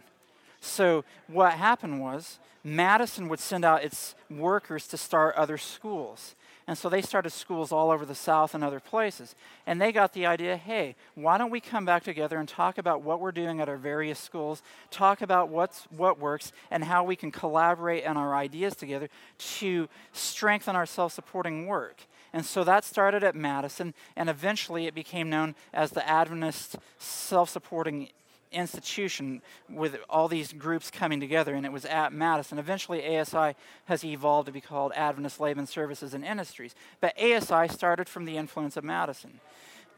So, 0.60 1.04
what 1.28 1.52
happened 1.54 2.00
was 2.00 2.38
Madison 2.64 3.28
would 3.28 3.40
send 3.40 3.64
out 3.64 3.84
its 3.84 4.14
workers 4.28 4.86
to 4.88 4.96
start 4.96 5.36
other 5.36 5.56
schools. 5.56 6.34
And 6.68 6.76
so 6.76 6.90
they 6.90 7.00
started 7.00 7.30
schools 7.30 7.72
all 7.72 7.90
over 7.90 8.04
the 8.04 8.14
South 8.14 8.54
and 8.54 8.62
other 8.62 8.78
places. 8.78 9.34
And 9.66 9.80
they 9.80 9.90
got 9.90 10.12
the 10.12 10.26
idea 10.26 10.54
hey, 10.58 10.96
why 11.14 11.38
don't 11.38 11.50
we 11.50 11.60
come 11.60 11.86
back 11.86 12.04
together 12.04 12.36
and 12.36 12.46
talk 12.46 12.76
about 12.76 13.00
what 13.00 13.20
we're 13.20 13.32
doing 13.32 13.62
at 13.62 13.70
our 13.70 13.78
various 13.78 14.18
schools, 14.18 14.62
talk 14.90 15.22
about 15.22 15.48
what's, 15.48 15.84
what 15.84 16.18
works, 16.18 16.52
and 16.70 16.84
how 16.84 17.04
we 17.04 17.16
can 17.16 17.30
collaborate 17.30 18.06
on 18.06 18.18
our 18.18 18.36
ideas 18.36 18.76
together 18.76 19.08
to 19.38 19.88
strengthen 20.12 20.76
our 20.76 20.84
self 20.84 21.14
supporting 21.14 21.66
work. 21.66 22.02
And 22.34 22.44
so 22.44 22.62
that 22.64 22.84
started 22.84 23.24
at 23.24 23.34
Madison, 23.34 23.94
and 24.14 24.28
eventually 24.28 24.86
it 24.86 24.94
became 24.94 25.30
known 25.30 25.54
as 25.72 25.92
the 25.92 26.06
Adventist 26.06 26.76
Self 26.98 27.48
Supporting 27.48 28.10
institution 28.52 29.42
with 29.68 29.96
all 30.08 30.28
these 30.28 30.52
groups 30.52 30.90
coming 30.90 31.20
together, 31.20 31.54
and 31.54 31.66
it 31.66 31.72
was 31.72 31.84
at 31.84 32.12
Madison. 32.12 32.58
Eventually, 32.58 33.18
ASI 33.18 33.54
has 33.86 34.04
evolved 34.04 34.46
to 34.46 34.52
be 34.52 34.60
called 34.60 34.92
Adventist 34.94 35.40
Layman 35.40 35.66
Services 35.66 36.14
and 36.14 36.24
Industries. 36.24 36.74
But 37.00 37.14
ASI 37.20 37.68
started 37.68 38.08
from 38.08 38.24
the 38.24 38.36
influence 38.36 38.76
of 38.76 38.84
Madison. 38.84 39.40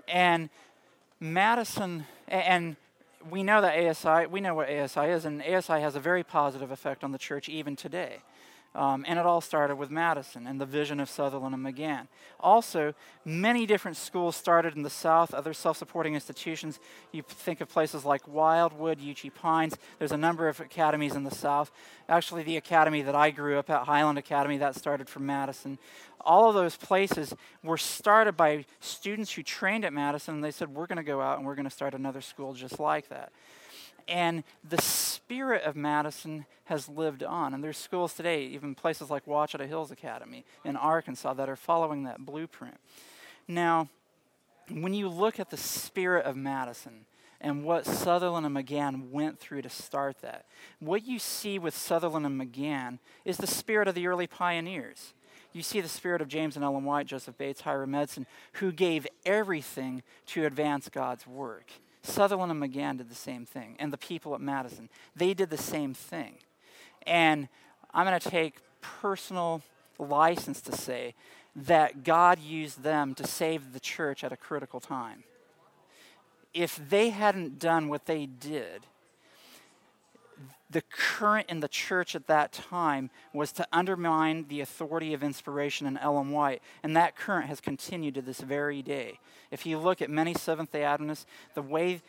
And 0.09 0.51
Madison, 1.21 2.07
and 2.29 2.77
we 3.29 3.43
know 3.43 3.61
that 3.61 3.77
ASI, 3.79 4.27
we 4.27 4.41
know 4.41 4.55
what 4.55 4.71
ASI 4.71 5.11
is, 5.11 5.25
and 5.25 5.43
ASI 5.43 5.81
has 5.81 5.95
a 5.95 6.01
very 6.01 6.25
positive 6.25 6.71
effect 6.71 7.05
on 7.05 7.13
the 7.13 7.19
church 7.19 7.49
even 7.49 7.77
today. 7.77 8.19
Um, 8.73 9.05
and 9.09 9.19
it 9.19 9.27
all 9.27 9.41
started 9.41 9.77
with 9.77 9.91
Madison 9.91 10.47
and 10.47 10.61
the 10.61 10.67
vision 10.67 11.01
of 11.01 11.11
Sutherland 11.11 11.55
and 11.55 11.63
Magan. 11.63 12.07
Also, 12.39 12.95
many 13.25 13.67
different 13.67 13.97
schools 13.97 14.37
started 14.37 14.77
in 14.77 14.83
the 14.83 14.91
South, 14.91 15.35
other 15.35 15.53
self 15.53 15.77
supporting 15.77 16.15
institutions. 16.15 16.79
You 17.11 17.23
think 17.23 17.61
of 17.61 17.69
places 17.69 18.05
like 18.05 18.29
Wildwood, 18.29 19.01
Uchee 19.01 19.35
Pines. 19.35 19.77
There's 19.99 20.13
a 20.13 20.17
number 20.17 20.49
of 20.49 20.61
academies 20.61 21.17
in 21.17 21.25
the 21.25 21.35
South. 21.35 21.73
Actually, 22.09 22.45
the 22.45 22.57
academy 22.57 23.03
that 23.03 23.17
I 23.17 23.31
grew 23.31 23.59
up 23.59 23.69
at, 23.71 23.87
Highland 23.87 24.19
Academy, 24.19 24.59
that 24.59 24.77
started 24.77 25.09
from 25.09 25.27
Madison. 25.27 25.77
All 26.21 26.49
of 26.49 26.55
those 26.55 26.77
places 26.77 27.35
were 27.65 27.79
started 27.79 28.37
by 28.37 28.67
students 28.79 29.33
who 29.33 29.43
trained 29.43 29.85
at 29.85 29.93
Madison, 29.93 30.37
and 30.37 30.45
they 30.45 30.53
said, 30.53 30.69
We're 30.69 30.87
going 30.87 30.99
to 30.99 31.03
go 31.03 31.21
out 31.21 31.39
and 31.39 31.47
we're 31.47 31.57
going 31.57 31.69
to 31.69 31.75
start 31.75 31.95
another 31.95 32.21
school 32.21 32.55
just 32.55 32.79
like 32.79 33.09
that. 33.09 33.33
And 34.07 34.45
the 34.69 34.81
spirit 35.31 35.63
of 35.63 35.77
Madison 35.77 36.45
has 36.65 36.89
lived 36.89 37.23
on. 37.23 37.55
And 37.55 37.63
there's 37.63 37.79
schools 37.79 38.15
today, 38.15 38.47
even 38.47 38.75
places 38.75 39.11
like 39.11 39.29
Ouachita 39.29 39.65
Hills 39.65 39.93
Academy 39.93 40.45
in 40.65 40.75
Arkansas, 40.75 41.35
that 41.35 41.49
are 41.49 41.55
following 41.55 42.03
that 42.03 42.27
blueprint. 42.27 42.79
Now, 43.47 43.89
when 44.73 44.93
you 44.93 45.09
look 45.09 45.39
at 45.39 45.51
the 45.51 45.57
spirit 45.57 46.27
of 46.27 46.35
Madison 46.35 47.05
and 47.41 47.63
what 47.63 47.87
Sutherland 47.87 48.45
and 48.45 48.55
Magan 48.55 49.13
went 49.13 49.39
through 49.39 49.63
to 49.63 49.69
start 49.69 50.21
that, 50.23 50.47
what 50.81 51.07
you 51.07 51.21
see 51.21 51.61
with 51.61 51.77
Sutherland 51.77 52.27
and 52.27 52.37
Magan 52.37 52.99
is 53.25 53.37
the 53.37 53.47
spirit 53.47 53.87
of 53.87 53.95
the 53.95 54.09
early 54.09 54.27
pioneers. 54.27 55.15
You 55.53 55.63
see 55.63 55.81
the 55.81 55.89
spirit 55.89 56.21
of 56.21 56.27
James 56.27 56.57
and 56.57 56.65
Ellen 56.65 56.83
White, 56.83 57.07
Joseph 57.07 57.39
Bates, 57.39 57.61
Hiram 57.61 57.95
Edson, 57.95 58.27
who 58.55 58.73
gave 58.73 59.07
everything 59.25 60.03
to 60.27 60.45
advance 60.45 60.89
God's 60.89 61.25
work. 61.25 61.71
Sutherland 62.03 62.51
and 62.51 62.61
Magan 62.61 62.97
did 62.97 63.11
the 63.11 63.15
same 63.15 63.45
thing, 63.45 63.77
and 63.79 63.93
the 63.93 63.99
people 63.99 64.35
at 64.35 64.41
Madison. 64.41 64.89
They 65.15 65.35
did 65.35 65.51
the 65.51 65.59
same 65.59 65.95
thing. 65.95 66.35
And 67.07 67.49
I'm 67.93 68.07
going 68.07 68.19
to 68.19 68.31
take 68.31 68.57
personal 68.81 69.63
license 69.99 70.61
to 70.63 70.73
say 70.73 71.15
that 71.55 72.05
God 72.05 72.39
used 72.39 72.83
them 72.83 73.15
to 73.15 73.27
save 73.27 73.73
the 73.73 73.81
church 73.81 74.25
at 74.25 74.33
a 74.33 74.37
critical 74.37 74.81
time. 74.81 75.25
If 76.55 76.81
they 76.89 77.11
hadn't 77.11 77.59
done 77.59 77.89
what 77.89 78.07
they 78.07 78.27
did, 78.27 78.87
the 80.71 80.83
current 80.83 81.51
in 81.51 81.61
the 81.61 81.69
church 81.69 82.15
at 82.15 82.29
that 82.29 82.53
time 82.53 83.11
was 83.33 83.53
to 83.53 83.67
undermine 83.73 84.47
the 84.49 84.61
authority 84.61 85.13
of 85.13 85.23
inspiration 85.23 85.87
in 85.87 85.99
Ellen 85.99 86.31
White, 86.31 86.63
and 86.83 86.97
that 86.97 87.17
current 87.17 87.47
has 87.47 87.61
continued 87.61 88.15
to 88.15 88.23
this 88.23 88.41
very 88.41 88.81
day. 88.81 89.19
If 89.51 89.67
you 89.67 89.79
look 89.79 90.01
at 90.01 90.11
many 90.11 90.35
Seventh 90.35 90.73
day 90.73 90.85
Adventists, 90.85 91.27
the 91.55 91.63
way 91.63 92.03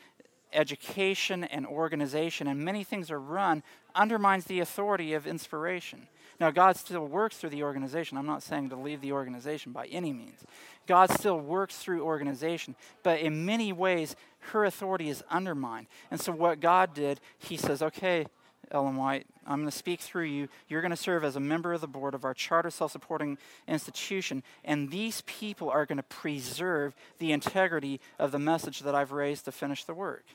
education 0.53 1.43
and 1.43 1.65
organization 1.65 2.47
and 2.47 2.59
many 2.59 2.83
things 2.83 3.09
are 3.09 3.19
run 3.19 3.63
undermines 3.95 4.45
the 4.45 4.59
authority 4.59 5.13
of 5.13 5.25
inspiration. 5.25 6.07
Now, 6.39 6.49
God 6.49 6.75
still 6.75 7.05
works 7.05 7.37
through 7.37 7.51
the 7.51 7.63
organization. 7.63 8.17
I'm 8.17 8.25
not 8.25 8.41
saying 8.41 8.69
to 8.69 8.75
leave 8.75 9.01
the 9.01 9.11
organization 9.11 9.71
by 9.71 9.85
any 9.85 10.11
means. 10.11 10.39
God 10.87 11.11
still 11.11 11.39
works 11.39 11.77
through 11.77 12.03
organization, 12.03 12.75
but 13.03 13.19
in 13.19 13.45
many 13.45 13.71
ways, 13.71 14.15
her 14.51 14.65
authority 14.65 15.09
is 15.09 15.23
undermined. 15.29 15.85
And 16.09 16.19
so, 16.19 16.31
what 16.31 16.59
God 16.59 16.95
did, 16.95 17.19
He 17.37 17.57
says, 17.57 17.83
okay, 17.83 18.25
Ellen 18.71 18.95
White, 18.95 19.27
I'm 19.45 19.59
going 19.59 19.69
to 19.69 19.77
speak 19.77 19.99
through 19.99 20.25
you. 20.25 20.47
You're 20.67 20.81
going 20.81 20.91
to 20.91 20.97
serve 20.97 21.23
as 21.23 21.35
a 21.35 21.41
member 21.41 21.73
of 21.73 21.81
the 21.81 21.87
board 21.87 22.13
of 22.13 22.23
our 22.23 22.33
charter 22.33 22.69
self 22.69 22.91
supporting 22.91 23.37
institution, 23.67 24.43
and 24.63 24.89
these 24.89 25.21
people 25.25 25.69
are 25.69 25.85
going 25.85 25.97
to 25.97 26.03
preserve 26.03 26.95
the 27.19 27.31
integrity 27.31 27.99
of 28.17 28.31
the 28.31 28.39
message 28.39 28.79
that 28.79 28.95
I've 28.95 29.11
raised 29.11 29.45
to 29.45 29.51
finish 29.51 29.83
the 29.83 29.93
work. 29.93 30.25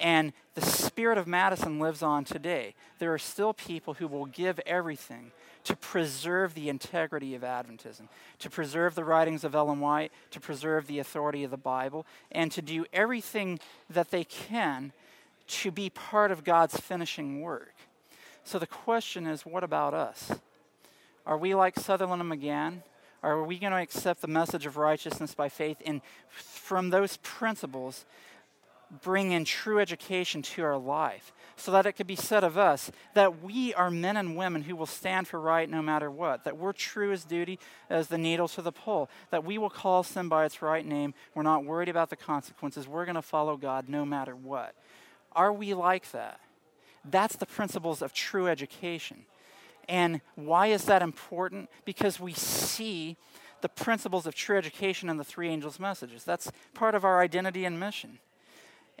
And 0.00 0.32
the 0.54 0.60
spirit 0.60 1.18
of 1.18 1.26
Madison 1.26 1.78
lives 1.78 2.02
on 2.02 2.24
today. 2.24 2.74
There 2.98 3.14
are 3.14 3.18
still 3.18 3.52
people 3.52 3.94
who 3.94 4.08
will 4.08 4.26
give 4.26 4.58
everything 4.66 5.30
to 5.64 5.76
preserve 5.76 6.54
the 6.54 6.68
integrity 6.68 7.34
of 7.34 7.42
Adventism, 7.42 8.08
to 8.38 8.50
preserve 8.50 8.94
the 8.94 9.04
writings 9.04 9.44
of 9.44 9.54
Ellen 9.54 9.80
White, 9.80 10.12
to 10.30 10.40
preserve 10.40 10.86
the 10.86 10.98
authority 10.98 11.44
of 11.44 11.50
the 11.50 11.56
Bible, 11.56 12.06
and 12.30 12.52
to 12.52 12.60
do 12.60 12.84
everything 12.92 13.58
that 13.88 14.10
they 14.10 14.24
can 14.24 14.92
to 15.46 15.70
be 15.70 15.90
part 15.90 16.30
of 16.30 16.44
God's 16.44 16.78
finishing 16.78 17.40
work. 17.40 17.74
So 18.44 18.58
the 18.58 18.66
question 18.66 19.26
is 19.26 19.46
what 19.46 19.64
about 19.64 19.94
us? 19.94 20.32
Are 21.26 21.38
we 21.38 21.54
like 21.54 21.78
Sutherland 21.78 22.20
and 22.20 22.28
Magan? 22.28 22.82
Are 23.22 23.42
we 23.42 23.58
going 23.58 23.72
to 23.72 23.78
accept 23.78 24.20
the 24.20 24.28
message 24.28 24.66
of 24.66 24.76
righteousness 24.76 25.34
by 25.34 25.48
faith 25.48 25.78
and 25.86 26.02
from 26.28 26.90
those 26.90 27.16
principles 27.22 28.04
bring 29.02 29.32
in 29.32 29.44
true 29.44 29.80
education 29.80 30.42
to 30.42 30.62
our 30.62 30.76
life 30.76 31.32
so 31.56 31.72
that 31.72 31.86
it 31.86 31.92
could 31.92 32.06
be 32.06 32.16
said 32.16 32.44
of 32.44 32.58
us 32.58 32.90
that 33.14 33.42
we 33.42 33.72
are 33.74 33.90
men 33.90 34.16
and 34.16 34.36
women 34.36 34.62
who 34.62 34.76
will 34.76 34.86
stand 34.86 35.26
for 35.26 35.40
right 35.40 35.68
no 35.68 35.80
matter 35.80 36.10
what, 36.10 36.44
that 36.44 36.56
we're 36.56 36.72
true 36.72 37.12
as 37.12 37.24
duty 37.24 37.58
as 37.88 38.08
the 38.08 38.18
needle 38.18 38.48
to 38.48 38.62
the 38.62 38.72
pole, 38.72 39.08
that 39.30 39.44
we 39.44 39.58
will 39.58 39.70
call 39.70 40.02
sin 40.02 40.28
by 40.28 40.44
its 40.44 40.62
right 40.62 40.84
name. 40.84 41.14
We're 41.34 41.42
not 41.42 41.64
worried 41.64 41.88
about 41.88 42.10
the 42.10 42.16
consequences. 42.16 42.86
We're 42.86 43.04
going 43.06 43.14
to 43.14 43.22
follow 43.22 43.56
God 43.56 43.88
no 43.88 44.04
matter 44.04 44.36
what. 44.36 44.74
Are 45.34 45.52
we 45.52 45.74
like 45.74 46.10
that? 46.12 46.40
That's 47.04 47.36
the 47.36 47.46
principles 47.46 48.02
of 48.02 48.12
true 48.12 48.48
education. 48.48 49.26
And 49.88 50.20
why 50.34 50.68
is 50.68 50.84
that 50.86 51.02
important? 51.02 51.68
Because 51.84 52.18
we 52.18 52.32
see 52.32 53.16
the 53.60 53.68
principles 53.68 54.26
of 54.26 54.34
true 54.34 54.56
education 54.56 55.08
in 55.08 55.16
the 55.16 55.24
three 55.24 55.48
angels' 55.48 55.80
messages. 55.80 56.24
That's 56.24 56.50
part 56.74 56.94
of 56.94 57.04
our 57.04 57.20
identity 57.20 57.64
and 57.64 57.78
mission. 57.78 58.18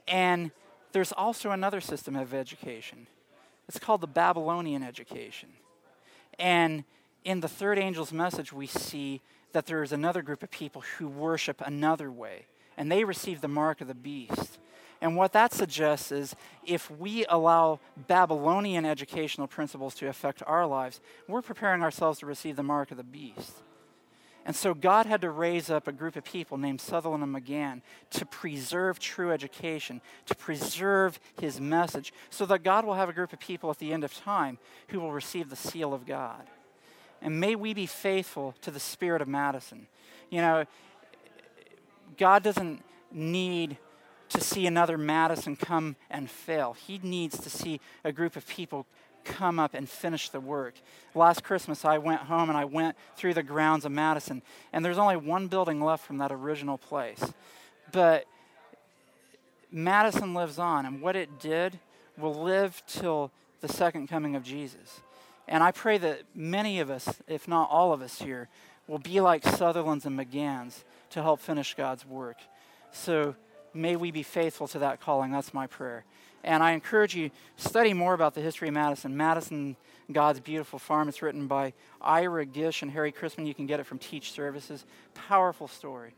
And 0.06 0.50
there's 0.92 1.12
also 1.12 1.50
another 1.50 1.80
system 1.80 2.16
of 2.16 2.34
education. 2.34 3.06
It's 3.68 3.78
called 3.78 4.00
the 4.00 4.06
Babylonian 4.06 4.82
education. 4.82 5.50
And 6.38 6.84
in 7.24 7.40
the 7.40 7.48
third 7.48 7.78
angel's 7.78 8.12
message, 8.12 8.52
we 8.52 8.66
see 8.66 9.22
that 9.52 9.66
there 9.66 9.82
is 9.82 9.92
another 9.92 10.20
group 10.22 10.42
of 10.42 10.50
people 10.50 10.82
who 10.98 11.08
worship 11.08 11.62
another 11.64 12.10
way, 12.10 12.46
and 12.76 12.90
they 12.90 13.04
receive 13.04 13.40
the 13.40 13.48
mark 13.48 13.80
of 13.80 13.88
the 13.88 13.94
beast. 13.94 14.58
And 15.04 15.16
what 15.16 15.34
that 15.34 15.52
suggests 15.52 16.10
is 16.10 16.34
if 16.66 16.90
we 16.90 17.26
allow 17.28 17.78
Babylonian 18.08 18.86
educational 18.86 19.46
principles 19.46 19.94
to 19.96 20.08
affect 20.08 20.42
our 20.46 20.66
lives, 20.66 20.98
we're 21.28 21.42
preparing 21.42 21.82
ourselves 21.82 22.20
to 22.20 22.26
receive 22.26 22.56
the 22.56 22.62
mark 22.62 22.90
of 22.90 22.96
the 22.96 23.04
beast. 23.04 23.52
And 24.46 24.56
so 24.56 24.72
God 24.72 25.04
had 25.04 25.20
to 25.20 25.28
raise 25.28 25.68
up 25.68 25.86
a 25.86 25.92
group 25.92 26.16
of 26.16 26.24
people 26.24 26.56
named 26.56 26.80
Sutherland 26.80 27.22
and 27.22 27.32
Magan 27.34 27.82
to 28.12 28.24
preserve 28.24 28.98
true 28.98 29.30
education, 29.30 30.00
to 30.24 30.34
preserve 30.34 31.20
his 31.38 31.60
message, 31.60 32.14
so 32.30 32.46
that 32.46 32.62
God 32.62 32.86
will 32.86 32.94
have 32.94 33.10
a 33.10 33.12
group 33.12 33.34
of 33.34 33.38
people 33.38 33.68
at 33.68 33.78
the 33.78 33.92
end 33.92 34.04
of 34.04 34.14
time 34.14 34.56
who 34.88 35.00
will 35.00 35.12
receive 35.12 35.50
the 35.50 35.54
seal 35.54 35.92
of 35.92 36.06
God. 36.06 36.48
And 37.20 37.38
may 37.38 37.56
we 37.56 37.74
be 37.74 37.84
faithful 37.84 38.54
to 38.62 38.70
the 38.70 38.80
spirit 38.80 39.20
of 39.20 39.28
Madison. 39.28 39.86
You 40.30 40.40
know, 40.40 40.64
God 42.16 42.42
doesn't 42.42 42.82
need 43.12 43.76
to 44.34 44.40
see 44.40 44.66
another 44.66 44.98
Madison 44.98 45.56
come 45.56 45.96
and 46.10 46.30
fail. 46.30 46.74
He 46.74 47.00
needs 47.02 47.38
to 47.38 47.50
see 47.50 47.80
a 48.04 48.12
group 48.12 48.36
of 48.36 48.46
people 48.46 48.86
come 49.24 49.58
up 49.58 49.74
and 49.74 49.88
finish 49.88 50.28
the 50.28 50.40
work. 50.40 50.74
Last 51.14 51.42
Christmas, 51.42 51.84
I 51.84 51.98
went 51.98 52.22
home 52.22 52.50
and 52.50 52.58
I 52.58 52.66
went 52.66 52.96
through 53.16 53.34
the 53.34 53.42
grounds 53.42 53.84
of 53.84 53.92
Madison, 53.92 54.42
and 54.72 54.84
there's 54.84 54.98
only 54.98 55.16
one 55.16 55.48
building 55.48 55.80
left 55.80 56.04
from 56.04 56.18
that 56.18 56.30
original 56.30 56.78
place. 56.78 57.32
But 57.90 58.26
Madison 59.70 60.34
lives 60.34 60.58
on, 60.58 60.86
and 60.86 61.00
what 61.00 61.16
it 61.16 61.40
did 61.40 61.78
will 62.16 62.34
live 62.34 62.82
till 62.86 63.30
the 63.60 63.68
second 63.68 64.08
coming 64.08 64.36
of 64.36 64.44
Jesus. 64.44 65.00
And 65.48 65.62
I 65.62 65.72
pray 65.72 65.98
that 65.98 66.22
many 66.34 66.80
of 66.80 66.90
us, 66.90 67.20
if 67.26 67.48
not 67.48 67.70
all 67.70 67.92
of 67.92 68.02
us 68.02 68.20
here, 68.20 68.48
will 68.86 68.98
be 68.98 69.20
like 69.20 69.44
Sutherland's 69.44 70.06
and 70.06 70.16
Magan's 70.16 70.84
to 71.10 71.22
help 71.22 71.40
finish 71.40 71.74
God's 71.74 72.06
work. 72.06 72.36
So 72.92 73.34
may 73.74 73.96
we 73.96 74.10
be 74.10 74.22
faithful 74.22 74.68
to 74.68 74.78
that 74.80 75.00
calling. 75.00 75.30
That's 75.32 75.52
my 75.52 75.66
prayer. 75.66 76.04
And 76.42 76.62
I 76.62 76.72
encourage 76.72 77.14
you 77.14 77.30
study 77.56 77.94
more 77.94 78.14
about 78.14 78.34
the 78.34 78.40
history 78.40 78.68
of 78.68 78.74
Madison. 78.74 79.16
Madison, 79.16 79.76
God's 80.12 80.40
Beautiful 80.40 80.78
Farm. 80.78 81.08
It's 81.08 81.22
written 81.22 81.46
by 81.46 81.72
Ira 82.00 82.44
Gish 82.44 82.82
and 82.82 82.90
Harry 82.90 83.12
Christman. 83.12 83.46
You 83.46 83.54
can 83.54 83.66
get 83.66 83.80
it 83.80 83.86
from 83.86 83.98
Teach 83.98 84.32
Services. 84.32 84.84
Powerful 85.14 85.68
story. 85.68 86.14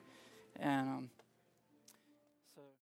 And 0.59 0.89
um, 0.89 1.11